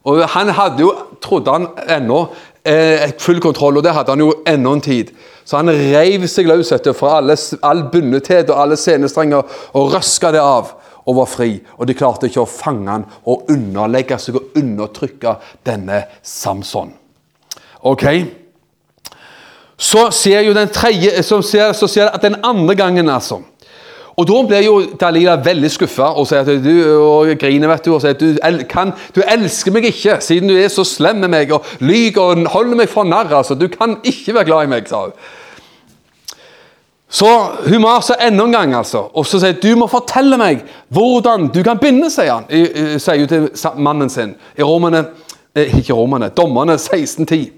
[0.03, 2.27] Og Han hadde jo, trodde han ennå,
[2.65, 5.13] eh, full kontroll, og det hadde han jo ennå en tid.
[5.45, 10.39] Så han reiv seg løs fra alle, all bundethet og alle senestrenger og røska det
[10.39, 10.73] av
[11.05, 11.61] og var fri.
[11.77, 15.35] Og de klarte ikke å fange han og underlegge seg og undertrykke
[15.67, 16.93] denne Samson.
[17.83, 18.05] Ok?
[19.77, 23.41] Så ser jo den tredje, så ser, så ser at den andre gangen, altså
[24.17, 27.93] Og da blir jo Dalila veldig skuffa og sier at du, og griner vet du,
[27.95, 31.23] og sier at du, el, kan, du elsker meg ikke siden du er så slem
[31.23, 33.33] med meg og lyver og holder meg for narr.
[33.33, 33.57] Altså.
[33.57, 35.17] Du kan ikke være glad i meg, sa hun.
[37.13, 37.29] Så
[37.67, 41.59] hun maser enda en gang, altså, og så sier du må fortelle meg hvordan du
[41.65, 45.03] kan binde, sier han, sier hun til mannen sin i romene,
[45.53, 47.51] eh, ikke romene, dommerne 1610.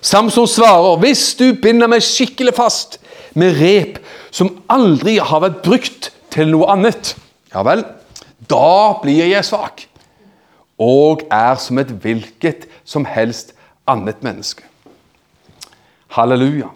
[0.00, 3.00] Samson svarer hvis du binder meg skikkelig fast
[3.34, 7.14] med rep som aldri har vært brukt til noe annet,
[7.52, 7.84] ja vel,
[8.48, 9.86] da blir jeg svak
[10.78, 13.54] og er som et hvilket som helst
[13.88, 14.62] annet menneske.
[16.14, 16.70] Halleluja.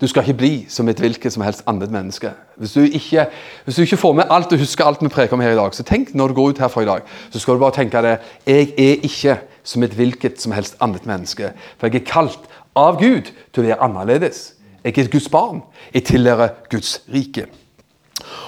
[0.00, 2.30] Du skal ikke bli som et hvilket som helst annet menneske.
[2.56, 3.26] Hvis du ikke,
[3.64, 5.74] hvis du ikke får med alt og husker alt vi preker om her i dag,
[5.76, 8.16] så tenk når du går ut herfra i dag, så skal du bare tenke det
[8.46, 11.52] Jeg er ikke som et hvilket som helst annet menneske.
[11.76, 14.54] For jeg er kalt av Gud til å være annerledes.
[14.84, 15.62] Jeg er Guds barn.
[15.94, 17.46] Jeg tilhører Guds rike.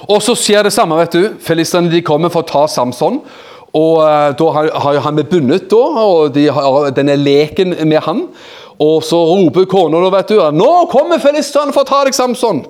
[0.08, 0.96] Og så skjer det samme.
[0.96, 1.34] vet du.
[1.40, 3.20] Filistrene kommer for å ta Samson.
[3.72, 8.26] Og uh, Da har, han blitt bundet, da, og de har denne leken med han.
[8.80, 12.66] Og så roper kona vet du, 'Nå kommer filistrene for å ta deg, Samson!'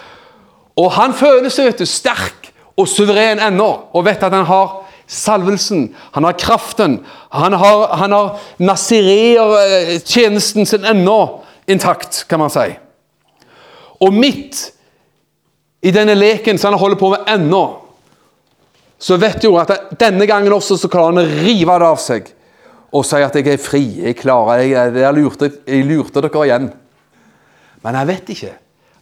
[0.80, 4.88] og han føler seg vet du, sterk og suveren ennå, og vet at han har
[5.08, 7.00] salvelsen, han har kraften.
[7.32, 12.66] Han har, han har nazireer-tjenesten sin ennå intakt, kan man si.
[14.00, 14.62] Og midt
[15.82, 17.62] i denne leken som han holder på med ennå,
[18.98, 22.32] så vet jo at denne gangen også så klarer han å rive det av seg
[22.88, 26.72] og si at 'jeg er fri, jeg klarer jeg, jeg, lurte, jeg lurte dere igjen'.
[27.82, 28.54] Men jeg vet ikke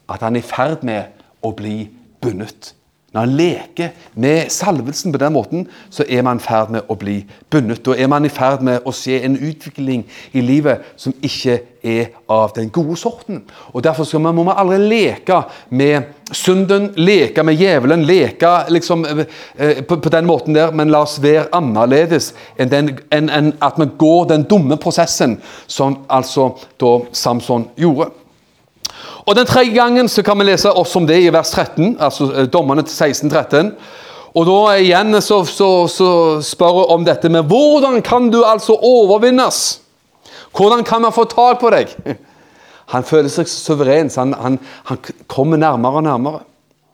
[0.09, 1.05] at han er i ferd med
[1.43, 1.89] å bli
[2.21, 2.75] bundet.
[3.17, 6.97] Når han leker med salvelsen på den måten, så er man i ferd med å
[7.01, 7.15] bli
[7.49, 7.81] bundet.
[7.87, 10.03] Da er man i ferd med å se en utvikling
[10.37, 13.41] i livet som ikke er av den gode sorten.
[13.73, 15.39] Og Derfor man, må man aldri leke
[15.71, 21.07] med synden, leke med djevelen, leke liksom, eh, på, på, den måten der, men la
[21.07, 26.51] oss være annerledes enn, den, enn, enn at vi går den dumme prosessen som altså
[26.77, 28.13] da Samson gjorde.
[29.27, 32.27] Og Den tredje gangen så kan vi lese også om det i vers 13, altså
[32.27, 33.73] dommene dommerne til 1613.
[34.37, 36.09] Og da igjen så, så, så
[36.45, 39.81] spør hun om dette med hvordan kan du altså overvinnes?
[40.57, 41.93] Hvordan kan man få tak på deg?
[42.93, 46.45] Han føler seg suveren, så han, han, han kommer nærmere og nærmere.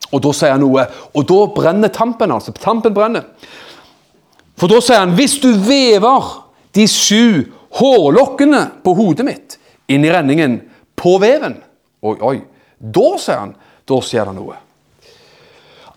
[0.08, 2.32] Og da sier han noe, og da brenner tampen.
[2.32, 2.54] altså.
[2.56, 3.26] Tampen brenner.
[4.56, 6.30] For da sier han hvis du vever
[6.72, 7.44] de sju
[7.76, 9.58] hårlokkene på hodet mitt
[9.92, 10.62] inn i renningen
[10.96, 11.58] på veven
[12.02, 12.36] Oi, oi.
[12.78, 13.54] Da, sier han,
[13.86, 14.58] da skjer det noe.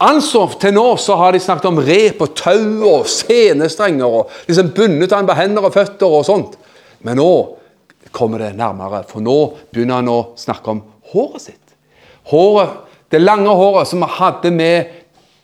[0.06, 4.74] Altså, Til nå så har de snakket om rep og tau og senestrenger og liksom
[4.76, 6.58] bundet han på hender og føtter og sånt.
[7.06, 7.32] Men nå
[8.16, 9.38] kommer det nærmere, for nå
[9.74, 11.78] begynner han å snakke om håret sitt.
[12.32, 14.88] Håret, Det lange håret som hadde med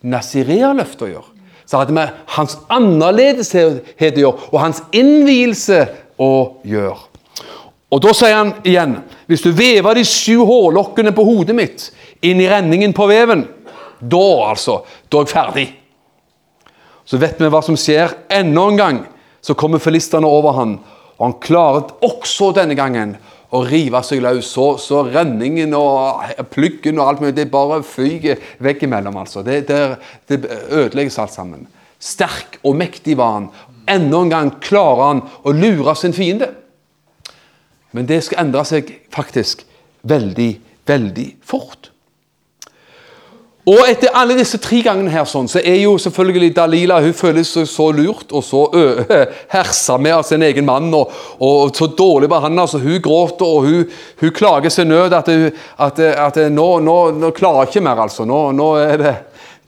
[0.01, 1.29] nazirealøftet å gjøre.
[1.69, 5.85] Så hadde med hans annerledeshet å gjøre, og hans innvielse
[6.19, 6.97] å gjøre.
[7.91, 8.97] Og Da sier han igjen
[9.31, 11.85] hvis du vever de sju hårlokkene på hodet mitt
[12.19, 13.45] inn i renningen på veven,
[14.01, 15.67] da altså, da er jeg ferdig.
[17.07, 18.11] Så vet vi hva som skjer.
[18.31, 18.99] Enda en gang
[19.39, 20.73] så kommer filistene over han,
[21.15, 23.15] og han klarer også denne gangen
[23.55, 24.51] å rive seg løs.
[24.51, 29.17] Så, så renningen og pluggen og alt mulig, det bare fyker veggimellom.
[29.23, 29.45] altså.
[29.47, 29.81] Det, det,
[30.27, 31.67] det ødelegges alt sammen.
[32.01, 33.51] Sterk og mektig var han.
[33.91, 36.51] Enda en gang klarer han å lure sin fiende.
[37.91, 39.65] Men det skal endre seg faktisk
[40.07, 40.51] veldig,
[40.87, 41.91] veldig fort.
[43.69, 47.45] Og etter alle disse tre gangene her sånn, så er jo selvfølgelig Dalila hun føler
[47.45, 48.63] seg så lurt og så
[49.53, 51.11] hersa med av sin egen mann og,
[51.45, 52.65] og så dårlig behandla.
[52.67, 53.83] Så hun gråter og hun,
[54.23, 58.01] hun klager sin nød at, hun, at, at nå, nå, nå, klarer jeg ikke mer.
[58.07, 58.25] altså.
[58.25, 59.13] Nå, nå er det,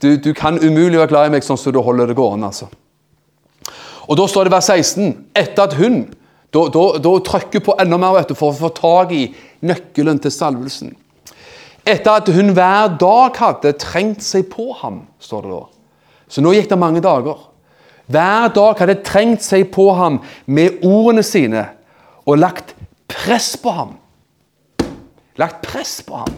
[0.02, 2.50] du, du, kan umulig være glad i meg sånn som du holder det gående.
[2.50, 2.66] altså.
[4.10, 5.14] Og Da står det vers 16.
[5.38, 6.02] Etter at hun
[6.54, 9.24] da, da, da trykker på enda mer vet du, for å få tak i
[9.66, 10.92] nøkkelen til salvelsen.
[11.84, 15.64] Etter at hun hver dag hadde trengt seg på ham, står det da.
[16.30, 17.42] Så nå gikk det mange dager.
[18.06, 21.66] Hver dag hadde trengt seg på ham med ordene sine
[22.24, 22.74] og lagt
[23.10, 23.94] press på ham.
[25.40, 26.34] Lagt press på ham.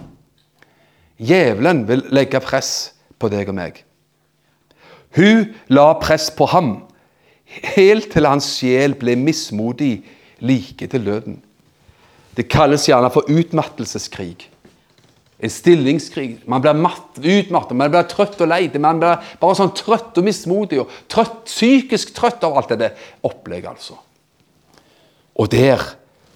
[1.20, 2.72] Djevelen vil legge press
[3.20, 3.82] på deg og meg.
[5.16, 6.74] Hun la press på ham
[7.76, 10.00] helt til hans sjel ble mismodig
[10.44, 11.40] like til døden.
[12.36, 14.50] Det kalles gjerne for utmattelseskrig.
[15.36, 16.40] En stillingskrig.
[16.48, 18.66] Man blir utmattet, man blir trøtt og lei.
[18.80, 22.92] Man blir bare sånn trøtt og mismodig og trøtt, psykisk trøtt av alt det
[23.24, 23.70] opplegget.
[23.70, 23.96] altså.
[25.36, 25.82] Og der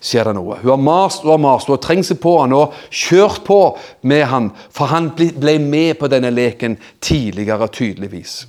[0.01, 0.59] skjer det noe.
[0.61, 3.61] Hun har mast og mast og har trengt seg på han og kjørt på
[4.09, 8.43] med han, for han ble med på denne leken tidligere, tydeligvis.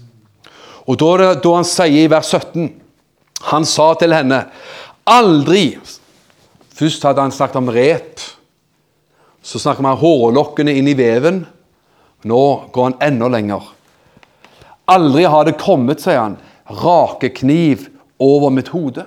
[0.89, 2.69] Og da, da han sier i vers 17
[3.51, 4.43] Han sa til henne
[5.09, 5.75] Aldri
[6.77, 8.21] Først hadde han snakket om rep.
[9.45, 11.43] Så snakker vi om hårlokkene inn i veven.
[12.25, 13.67] Nå går han enda lenger.
[14.89, 16.39] Aldri har det kommet, sier han,
[16.81, 17.85] rakekniv
[18.21, 19.05] over mitt hode.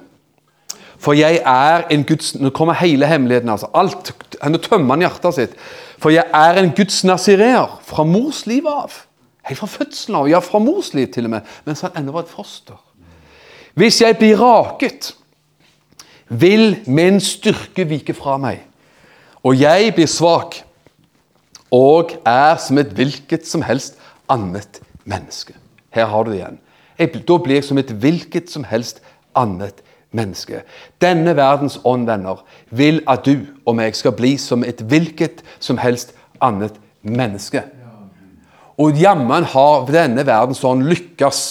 [1.03, 3.51] For jeg er en Guds Nå kommer hele hemmeligheten.
[3.51, 3.69] altså.
[3.75, 5.59] Alt, Nå tømmer han hjertet sitt.
[5.99, 9.03] For jeg er en Guds nazireer fra mors liv av.
[9.45, 10.29] Helt fra fødselen av.
[10.31, 11.51] Ja, fra mors liv til og med.
[11.67, 12.79] Mens han ennå var et foster.
[13.75, 15.13] Hvis jeg blir raket,
[16.29, 18.63] vil min styrke vike fra meg.
[19.45, 20.63] Og jeg blir svak
[21.75, 23.99] og er som et hvilket som helst
[24.31, 25.57] annet menneske.
[25.91, 26.61] Her har du det igjen.
[26.99, 29.03] Jeg, da blir jeg som et hvilket som helst
[29.37, 29.83] annet
[30.15, 30.63] menneske.
[31.03, 35.81] Denne verdens ånd, venner, vil at du og meg skal bli som et hvilket som
[35.83, 37.65] helst annet menneske.
[38.81, 41.43] Og jammen har denne verden sånn lykkes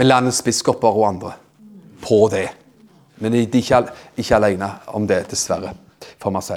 [0.00, 1.34] med landets biskoper og andre
[2.00, 2.46] på det.
[3.20, 3.82] Men de er ikke,
[4.16, 5.74] ikke alene om det, dessverre.
[6.20, 6.56] får man si.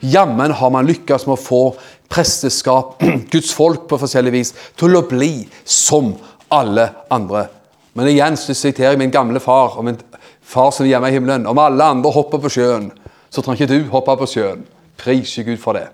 [0.00, 1.62] Jammen har man lykkes med å få
[2.10, 6.12] presteskap, Guds folk på forskjellig vis, til å bli som
[6.54, 7.48] alle andre.
[7.94, 9.98] Men igjen så siterer jeg min gamle far og min
[10.42, 11.46] far som er hjemme i himmelen.
[11.50, 12.90] Om alle andre hopper på sjøen,
[13.30, 14.62] så trenger ikke du hoppe på sjøen.
[14.98, 15.88] Priser Gud for det.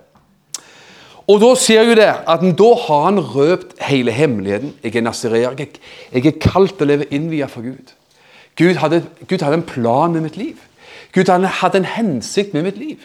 [1.31, 4.73] Og da ser jo det at da har han røpt hele hemmeligheten.
[4.83, 5.55] Jeg er nazireer.
[5.59, 5.79] Jeg,
[6.11, 7.93] jeg er kalt til å leve innvia for Gud.
[8.59, 10.59] Gud hadde, Gud hadde en plan med mitt liv.
[11.15, 12.99] Gud hadde en hensikt med mitt liv.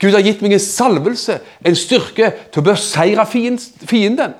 [0.00, 4.34] Gud har gitt meg en salvelse, en styrke, til å beseire fienden.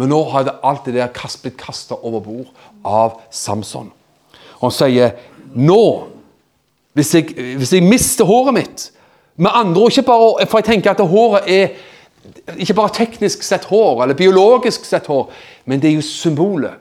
[0.00, 2.50] Men nå hadde alt det der blitt kasta over bord
[2.86, 3.90] av Samson.
[4.58, 5.12] Og han sier
[5.54, 5.82] nå,
[6.96, 8.88] hvis jeg, hvis jeg mister håret mitt
[9.40, 11.68] Med andre ord, ikke bare, for jeg tenker at håret er
[12.58, 15.30] ikke bare teknisk sett hår, eller biologisk sett hår,
[15.64, 16.78] men det er jo symbolet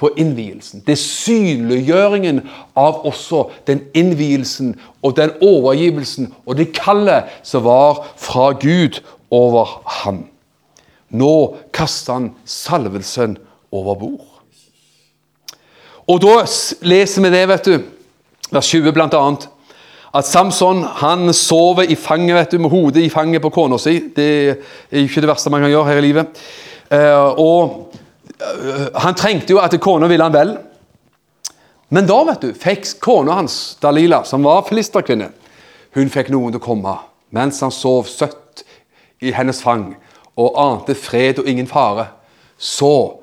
[0.00, 0.80] på innvielsen.
[0.86, 2.40] Det er synliggjøringen
[2.78, 4.72] av også den innvielsen
[5.04, 10.24] og den overgivelsen og det kallet som var fra Gud over ham.
[11.10, 11.34] Nå
[11.74, 13.36] kaster han salvelsen
[13.72, 14.26] over bord.
[16.10, 16.40] Og da
[16.86, 17.74] leser vi det, vet du,
[18.50, 19.46] vers 20 blant annet,
[20.16, 23.96] at Samson han sover i fanget vet du, med hodet i fanget på kona si.
[24.14, 26.40] Det er ikke det verste man kan gjøre her i livet.
[26.90, 27.94] Eh, og
[28.98, 30.56] han trengte jo at kona ville han vel.
[31.90, 35.30] Men da vet du, fikk kona hans, Dalila, som var filisterkvinne,
[35.94, 36.98] hun fikk noen til å komme
[37.34, 38.64] mens han sov søtt
[39.22, 39.92] i hennes fang
[40.40, 42.08] og ante fred og ingen fare.
[42.58, 43.20] Så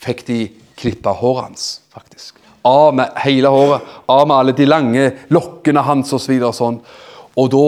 [0.00, 0.40] fikk de
[0.80, 2.39] klippa håret hans, faktisk.
[2.66, 6.34] Av med hele håret, av med alle de lange lokkene hans osv.
[6.36, 6.80] Og, sånn.
[7.36, 7.66] og da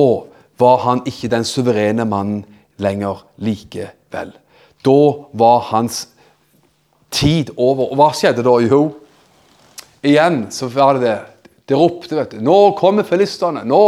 [0.62, 2.42] var han ikke den suverene mannen
[2.82, 4.32] lenger likevel.
[4.82, 5.00] Da
[5.38, 6.06] var hans
[7.12, 7.92] tid over.
[7.92, 8.56] Og hva skjedde da?
[8.66, 8.82] Jo,
[10.04, 11.18] igjen så var det det.
[11.70, 12.40] De ropte, vet du.
[12.42, 13.62] 'Nå kommer filistene!
[13.64, 13.80] Nå,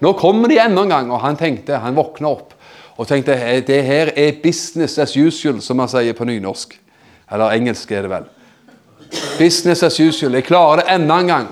[0.00, 2.54] nå kommer de enda en gang!' Og han tenkte, han våkna opp
[2.96, 3.34] og tenkte
[3.66, 6.78] det her er business as usual, som man sier på nynorsk.
[7.32, 8.28] Eller engelsk er det vel.
[9.38, 10.34] Business as usual.
[10.34, 11.48] Jeg klarer det enda en gang.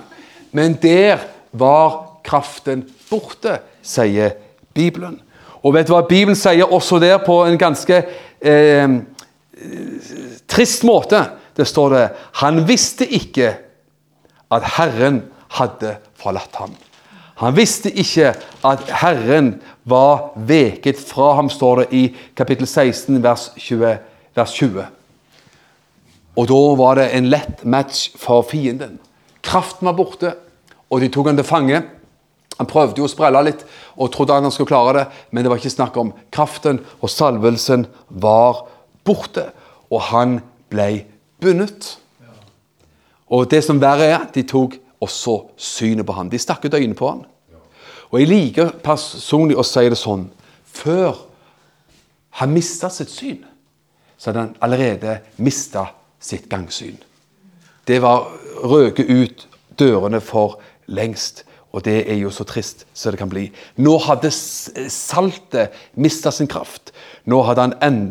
[0.52, 1.18] Men der
[1.52, 4.36] var kraften borte, sier
[4.74, 5.20] Bibelen.
[5.64, 8.00] Og vet du hva Bibelen sier også der på en ganske
[8.40, 8.96] eh,
[10.50, 11.24] trist måte.
[11.54, 12.08] Det står det
[12.42, 13.54] Han visste ikke
[14.52, 15.22] at Herren
[15.58, 16.74] hadde forlatt ham.
[17.42, 22.02] Han visste ikke at Herren var veket fra ham, står det i
[22.36, 23.96] kapittel 16, vers 20.
[24.34, 24.84] Vers 20.
[26.34, 28.98] Og da var det en lett match for fienden.
[29.44, 30.34] Kraften var borte,
[30.90, 31.82] og de tok han til fange.
[32.58, 33.64] Han prøvde jo å sprelle litt
[33.98, 36.12] og trodde han skulle klare det, men det var ikke snakk om.
[36.34, 38.64] Kraften og salvelsen var
[39.06, 39.48] borte
[39.90, 40.38] og han
[40.70, 41.04] ble
[41.42, 41.96] bundet.
[43.34, 46.30] Og det som verre er, de tok også synet på ham.
[46.30, 47.24] De stakk ut øynene på ham.
[48.10, 50.28] Og jeg liker personlig å si det sånn
[50.74, 51.16] Før
[52.38, 53.44] han mista sitt syn,
[54.18, 55.84] så hadde han allerede mista
[56.24, 56.96] sitt gangsyn.
[57.84, 58.30] Det var
[58.64, 61.44] røket ut dørene for lengst.
[61.74, 63.48] Og det er jo så trist som det kan bli.
[63.82, 66.92] Nå hadde saltet mista sin kraft.
[67.26, 68.04] Nå hadde han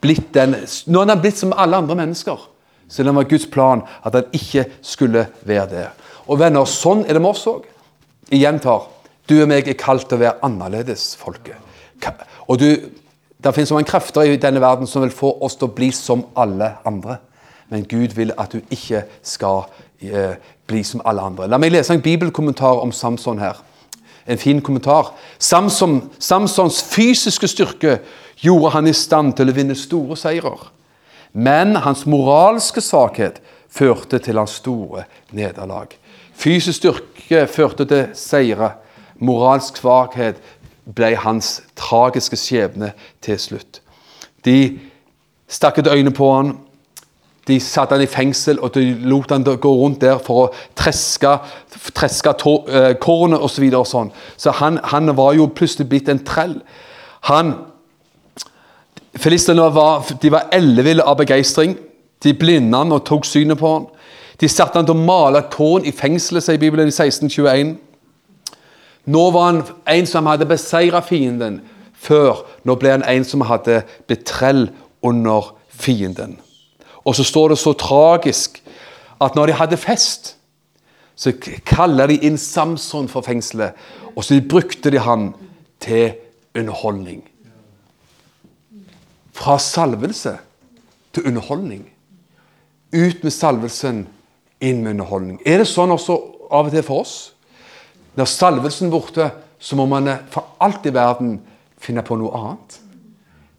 [0.00, 0.54] blitt den,
[0.86, 2.44] nå hadde han blitt som alle andre mennesker.
[2.88, 5.88] Selv om det var Guds plan at han ikke skulle være det.
[6.30, 7.66] Og venner, sånn er det med oss òg.
[8.30, 8.86] Jeg gjentar.
[9.28, 11.58] Du og meg er kalt til å være annerledes, folket.
[12.46, 12.70] Og du,
[13.38, 16.24] Det finnes mange krefter i denne verden som vil få oss til å bli som
[16.34, 17.20] alle andre.
[17.68, 19.66] Men Gud vil at du ikke skal
[20.00, 21.48] eh, bli som alle andre.
[21.48, 23.60] La meg lese en bibelkommentar om Samson her.
[24.28, 25.14] En fin kommentar.
[25.38, 27.98] Samson, Samsons fysiske styrke
[28.40, 30.68] gjorde han i stand til å vinne store seirer.
[31.32, 35.92] Men hans moralske svakhet førte til hans store nederlag.
[36.38, 38.72] Fysisk styrke førte til seire.
[39.18, 40.38] Moralsk svakhet
[40.94, 42.92] ble hans tragiske skjebne
[43.24, 43.80] til slutt.
[44.44, 44.78] De
[45.48, 46.54] stakk et øyne på han,
[47.48, 51.30] de satte han i fengsel og de lot han gå rundt der for å treske,
[51.96, 53.56] treske uh, kornet osv.
[53.56, 54.12] Så, videre og sånn.
[54.36, 56.58] så han, han, var jo plutselig blitt en trell.
[57.30, 57.54] Han,
[59.18, 61.74] Filistene var, de var elleville av begeistring.
[62.22, 63.88] De blinde han og tok synet på han.
[64.38, 67.72] De satte han til å male tårn i fengselet, sier Bibelen i 1621.
[69.08, 71.62] Nå var han en som hadde beseiret fienden
[71.98, 72.44] før.
[72.68, 74.68] Nå ble han en som hadde blitt trell
[75.02, 76.36] under fienden.
[77.04, 78.62] Og så står det så tragisk
[79.20, 80.34] at når de hadde fest,
[81.18, 81.32] så
[81.66, 83.74] kaller de inn Samson for fengselet,
[84.14, 85.32] og så brukte de han
[85.82, 86.12] til
[86.58, 87.24] underholdning.
[89.34, 90.36] Fra salvelse
[91.14, 91.84] til underholdning.
[92.94, 94.06] Ut med salvelsen,
[94.60, 95.40] inn med underholdning.
[95.46, 96.16] Er det sånn også
[96.50, 97.16] av og til for oss?
[98.18, 101.36] Når salvelsen er borte, så må man for alt i verden
[101.78, 102.78] finne på noe annet.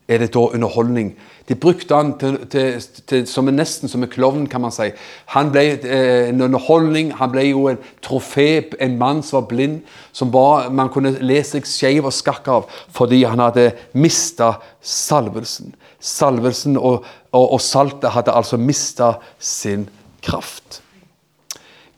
[0.09, 1.13] Er det da underholdning?
[1.49, 2.75] De brukte han til, til,
[3.09, 4.91] til, som en, nesten som en klovn, kan man si.
[5.33, 9.79] Han ble eh, en underholdning, han ble jo en trofé, en mann som var blind,
[10.13, 15.73] som var, man kunne le seg skeiv og skakk av fordi han hadde mista salvelsen.
[15.99, 19.87] Salvelsen og, og, og saltet hadde altså mista sin
[20.21, 20.83] kraft.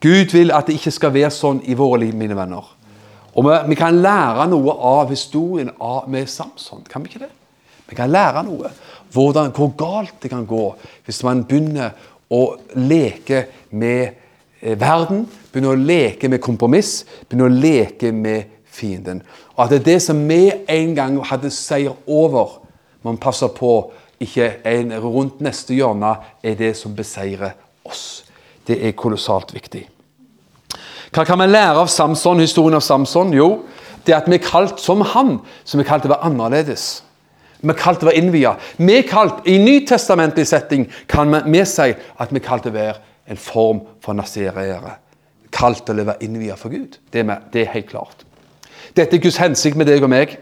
[0.01, 2.71] Gud vil at det ikke skal være sånn i våre liv, mine venner.
[3.35, 6.87] Og vi, vi kan lære noe av historien av, med Samson.
[6.87, 7.33] Kan vi ikke det?
[7.91, 8.71] Vi kan lære noe.
[9.11, 10.65] Hvordan, hvor galt det kan gå
[11.05, 11.91] hvis man begynner
[12.31, 13.45] å leke
[13.75, 14.13] med
[14.61, 19.21] eh, verden, begynner å leke med kompromiss, begynner å leke med fienden.
[19.57, 22.61] Og at det er det som vi en gang hadde seier over,
[23.03, 23.91] man passer på
[24.21, 27.55] ikke en rundt neste hjørne, er det som beseirer
[27.87, 28.23] oss.
[28.67, 29.87] Det er kolossalt viktig.
[31.11, 33.33] Hva kan vi lære av Samson, historien av Samson?
[33.35, 33.65] Jo,
[34.05, 37.01] det at vi er kalt som han, som er kalt å være annerledes.
[37.61, 38.55] Vi er kalt til å være innvia.
[38.77, 42.79] Vi er kalt, I nytestamentlig setting kan vi, si at vi er kalt til å
[42.79, 42.97] være
[43.29, 44.95] en form for nasereere.
[45.53, 46.97] Kalt til å være innvia for Gud.
[47.13, 48.25] Det er, det er helt klart.
[48.97, 50.35] Dette er Guds hensikt med deg og meg.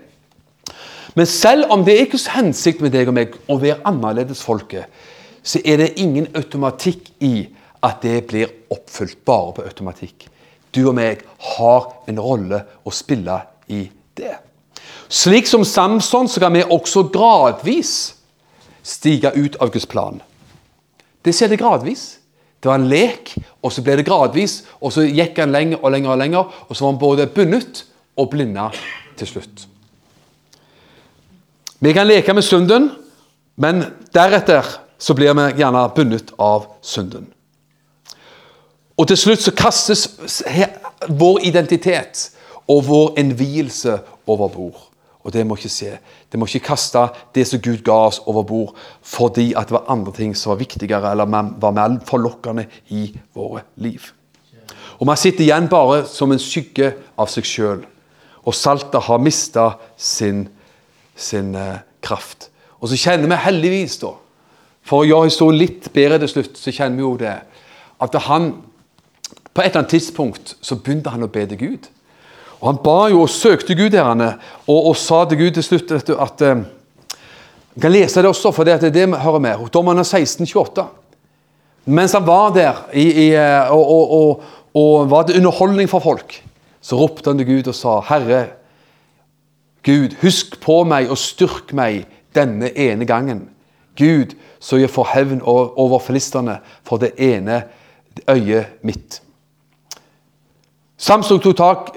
[1.18, 4.88] Men selv om det er Guds hensikt med deg og meg å være annerledesfolket,
[5.44, 7.50] så er det ingen automatikk i
[7.86, 10.28] at det blir oppfylt bare på automatikk.
[10.76, 11.24] Du og meg
[11.56, 13.40] har en rolle å spille
[13.74, 14.36] i det.
[15.10, 18.16] Slik som Samson så kan vi også gradvis
[18.86, 20.22] stige ut av Guds plan.
[21.26, 22.20] Det skjedde gradvis.
[22.60, 23.32] Det var en lek,
[23.64, 24.62] og så ble det gradvis.
[24.84, 27.84] Og så gikk han lenger og lenger, og lenger, og så var han både bundet
[28.20, 28.70] og blinda
[29.18, 29.66] til slutt.
[31.80, 32.90] Vi kan leke med synden,
[33.56, 34.68] men deretter
[35.00, 37.30] så blir vi gjerne bundet av synden.
[39.00, 40.06] Og til slutt så kastes
[41.08, 42.28] vår identitet
[42.68, 43.96] og vår innvielse
[44.28, 44.89] over bord.
[45.24, 45.98] Og det må ikke se.
[46.32, 47.02] Det må ikke kaste
[47.36, 50.62] det som Gud ga oss, over bord fordi at det var andre ting som var
[50.62, 51.28] viktigere eller
[51.60, 52.66] var mer forlokkende
[52.96, 54.14] i våre liv.
[55.00, 57.84] Og Man sitter igjen bare som en skygge av seg sjøl.
[58.44, 60.48] Og saltet har mista sin,
[61.16, 62.50] sin uh, kraft.
[62.80, 64.14] Og så kjenner vi heldigvis, da,
[64.84, 67.36] for å gjøre historien litt bedre til slutt, så kjenner vi jo det,
[68.00, 68.52] at han
[69.54, 71.90] på et eller annet tidspunkt så begynte han å be til Gud.
[72.60, 74.34] Og Han ba jo og søkte Gud herrene,
[74.68, 76.64] og, og sa til Gud til slutt du, at eh,
[77.76, 79.70] Jeg kan lese det også, for det, det vi hører med.
[79.74, 80.88] Dommerne 1628.
[81.86, 84.44] Mens han var der i, i, eh, og, og,
[84.76, 86.36] og, var til underholdning for folk,
[86.82, 88.46] så ropte han til Gud og sa, Herre,
[89.86, 92.04] Gud, husk på meg og styrk meg
[92.36, 93.48] denne ene gangen.
[93.98, 97.64] Gud, så jeg får hevn over filistene for det ene
[98.28, 99.22] øyet mitt.
[101.00, 101.94] Samson tok tak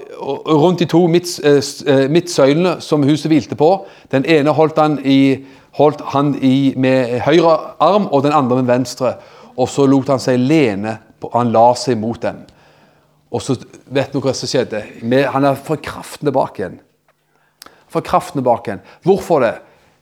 [0.47, 3.67] rundt de to eh, eh, midtsøylene som huset hvilte på.
[4.11, 5.43] Den ene holdt han, i,
[5.75, 9.17] holdt han i med høyre arm, og den andre med venstre.
[9.59, 12.45] Og så lot han seg lene, og han la seg mot dem.
[13.33, 13.57] Og så
[13.91, 14.81] vet dere hva som skjedde.
[15.33, 16.77] Han er for kraften tilbake igjen.
[17.91, 18.85] For kraften tilbake igjen.
[19.03, 19.57] Hvorfor det?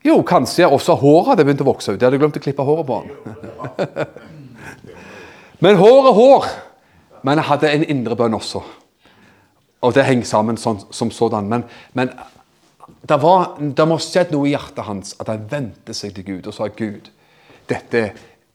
[0.06, 1.98] Jo, kanskje også håret hadde begynt å vokse ut.
[1.98, 4.14] Jeg hadde glemt å klippe håret på han.
[5.66, 6.48] Men hår er hår.
[7.26, 8.62] Men jeg hadde en indre bønn også.
[9.82, 11.48] Og det henger sammen sånn, som sådan.
[11.50, 11.64] Men,
[11.98, 12.12] men
[13.02, 16.28] det, var, det må ha skjedd noe i hjertet hans at han vendte seg til
[16.28, 17.10] Gud og sa Gud,
[17.70, 18.04] dette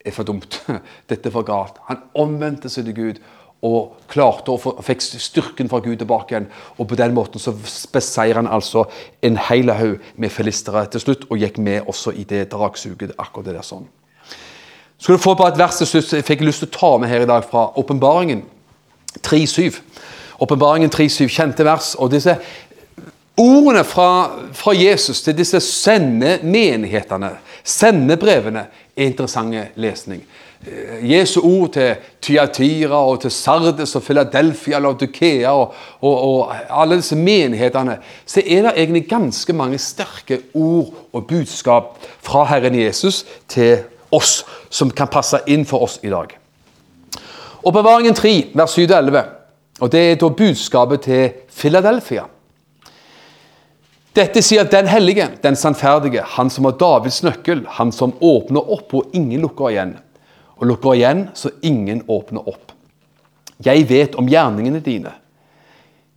[0.07, 0.61] er for dumt.
[1.09, 1.81] Dette er for galt.
[1.89, 3.19] Han omvendte seg til Gud
[3.65, 6.49] og klarte å få, fikk styrken fra Gud tilbake igjen.
[6.77, 7.51] Og på den måten så
[7.91, 8.85] beseirer han altså
[9.25, 13.15] en hel haug med filistere til slutt, og gikk med også i det dragsuget.
[13.17, 13.87] akkurat det der sånn.
[14.97, 17.09] Skal du få bare et vers til slutt jeg fikk lyst til å ta med
[17.09, 18.45] her i dag fra Åpenbaringen
[19.21, 19.81] 3.7.
[20.39, 21.95] Åpenbaringen 3.7, kjente vers.
[21.95, 22.37] og disse
[23.37, 27.29] Ordene fra, fra Jesus til disse sendemenighetene,
[27.63, 28.63] sendebrevene,
[28.97, 30.23] er interessante lesning.
[30.65, 36.55] Eh, Jesu ord til Tyatira og til Sardes og Philadelphia og Dukea og, og, og,
[36.69, 42.79] alle disse menighetene, så er det egentlig ganske mange sterke ord og budskap fra Herren
[42.79, 43.77] Jesus til
[44.11, 46.33] oss, som kan passe inn for oss i dag.
[47.63, 49.36] Oppbevaringen 3, vers 7-11,
[49.81, 52.25] og det er da budskapet til Philadelphia.
[54.17, 58.95] Dette sier den hellige, den sannferdige, han som har Davids nøkkel, han som åpner opp
[58.97, 59.97] og ingen lukker igjen
[60.57, 62.73] og lukker igjen så ingen åpner opp.
[63.63, 65.13] Jeg vet om gjerningene dine.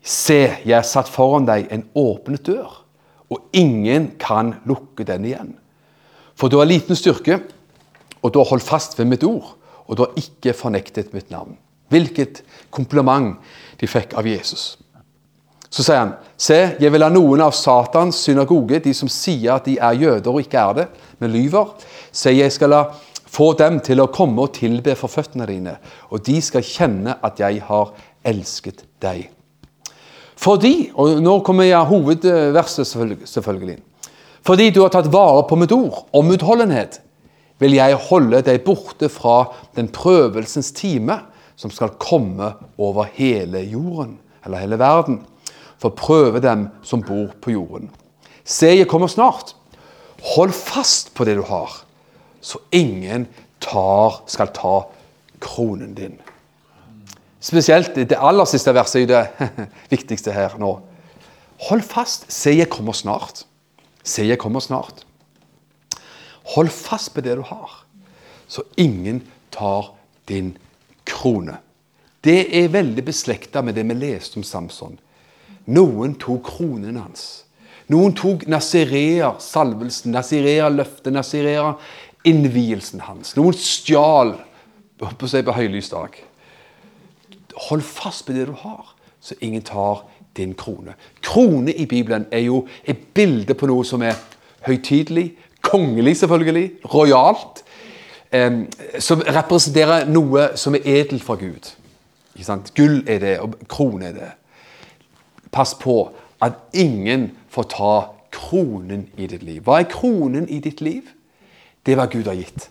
[0.00, 2.72] Se, jeg har satt foran deg en åpnet dør,
[3.30, 5.54] og ingen kan lukke den igjen.
[6.34, 7.40] For du har liten styrke,
[8.20, 9.54] og du har holdt fast ved mitt ord,
[9.86, 11.56] og du har ikke fornektet mitt navn.
[11.90, 13.36] Hvilket kompliment
[13.80, 14.76] de fikk av Jesus.
[15.70, 19.68] Så sier han, se, jeg vil ha noen av Satans synagoge, de som sier at
[19.68, 20.86] de er jøder og ikke er det,
[21.22, 21.76] men lyver.
[22.10, 22.80] Se, jeg skal la
[23.30, 25.76] få dem til å komme og tilbe for føttene dine,
[26.10, 27.92] og de skal kjenne at jeg har
[28.26, 29.28] elsket deg.
[30.40, 32.88] Fordi, og nå kommer jeg hovedverset
[33.28, 33.78] selvfølgelig,
[34.42, 37.02] fordi du har tatt vare på mitt ord om utholdenhet,
[37.60, 39.42] vil jeg holde deg borte fra
[39.76, 41.20] den prøvelsens time
[41.60, 45.20] som skal komme over hele jorden, eller hele verden,
[45.80, 47.90] for å prøve dem som bor på jorden.
[48.44, 49.54] Se, jeg kommer snart.
[50.34, 51.82] Hold fast på det du har
[52.40, 53.26] så ingen
[53.60, 54.74] tar, skal ta
[55.40, 56.16] kronen din.
[57.40, 59.50] Spesielt det aller siste verset er det
[59.94, 60.74] viktigste her nå.
[61.68, 62.26] Hold fast.
[62.32, 63.44] Se, jeg kommer snart.
[64.02, 65.04] Se, jeg kommer snart.
[66.54, 67.84] Hold fast på det du har,
[68.48, 69.20] så ingen
[69.54, 69.92] tar
[70.28, 70.56] din
[71.10, 71.58] krone.
[72.20, 74.98] Det er veldig beslekta med det vi leste om Samson.
[75.70, 77.44] Noen tok kronen hans.
[77.90, 81.74] Noen tok Nazireer-salvelsen, Nazireer-løftet, Nazireer
[82.28, 83.34] innvielsen hans.
[83.38, 84.34] Noen stjal
[85.00, 86.16] på, seg på høylys dag.
[87.68, 90.04] Hold fast på det du har, så ingen tar
[90.38, 90.94] din krone.
[91.24, 94.18] Krone i Bibelen er jo et bilde på noe som er
[94.66, 95.32] høytidelig,
[95.64, 97.64] kongelig selvfølgelig, rojalt.
[99.02, 101.72] Som representerer noe som er edelt fra Gud.
[102.36, 102.70] Ikke sant?
[102.76, 104.28] Gull er det, og krone er det.
[105.50, 105.96] Pass på
[106.40, 107.94] at ingen får ta
[108.30, 109.64] kronen i ditt liv.
[109.66, 111.10] Hva er kronen i ditt liv?
[111.82, 112.68] Det er hva Gud har gitt.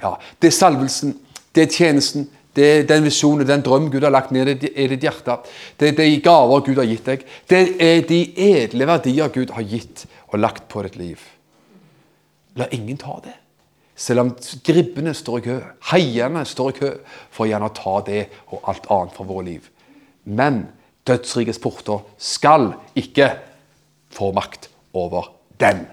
[0.00, 1.14] Ja, det er salvelsen,
[1.54, 2.26] det er tjenesten,
[2.56, 5.36] det er den visjonen, den drøm Gud har lagt ned i ditt hjerte.
[5.80, 7.24] Det er de gaver Gud har gitt deg.
[7.50, 11.22] Det er de edle verdier Gud har gitt og lagt på ditt liv.
[12.56, 13.34] La ingen ta det.
[13.94, 14.32] Selv om
[14.66, 15.58] gribbene står i kø,
[15.90, 16.90] haiene står i kø
[17.30, 19.68] for å gjerne ta det og alt annet fra våre liv.
[20.24, 20.64] Men
[21.06, 23.30] dødsrikets porter skal ikke
[24.14, 25.30] få makt over
[25.62, 25.84] den.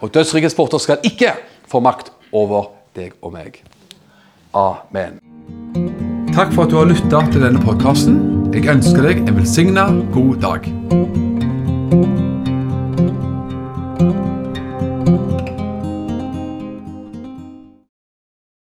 [0.00, 1.34] Og dødsrikets porter skal ikke
[1.68, 3.62] få makt over deg og meg.
[4.52, 5.18] Amen.
[6.34, 8.20] Takk for at du har lytta til denne podkasten.
[8.52, 12.17] Jeg ønsker deg en velsigna god dag.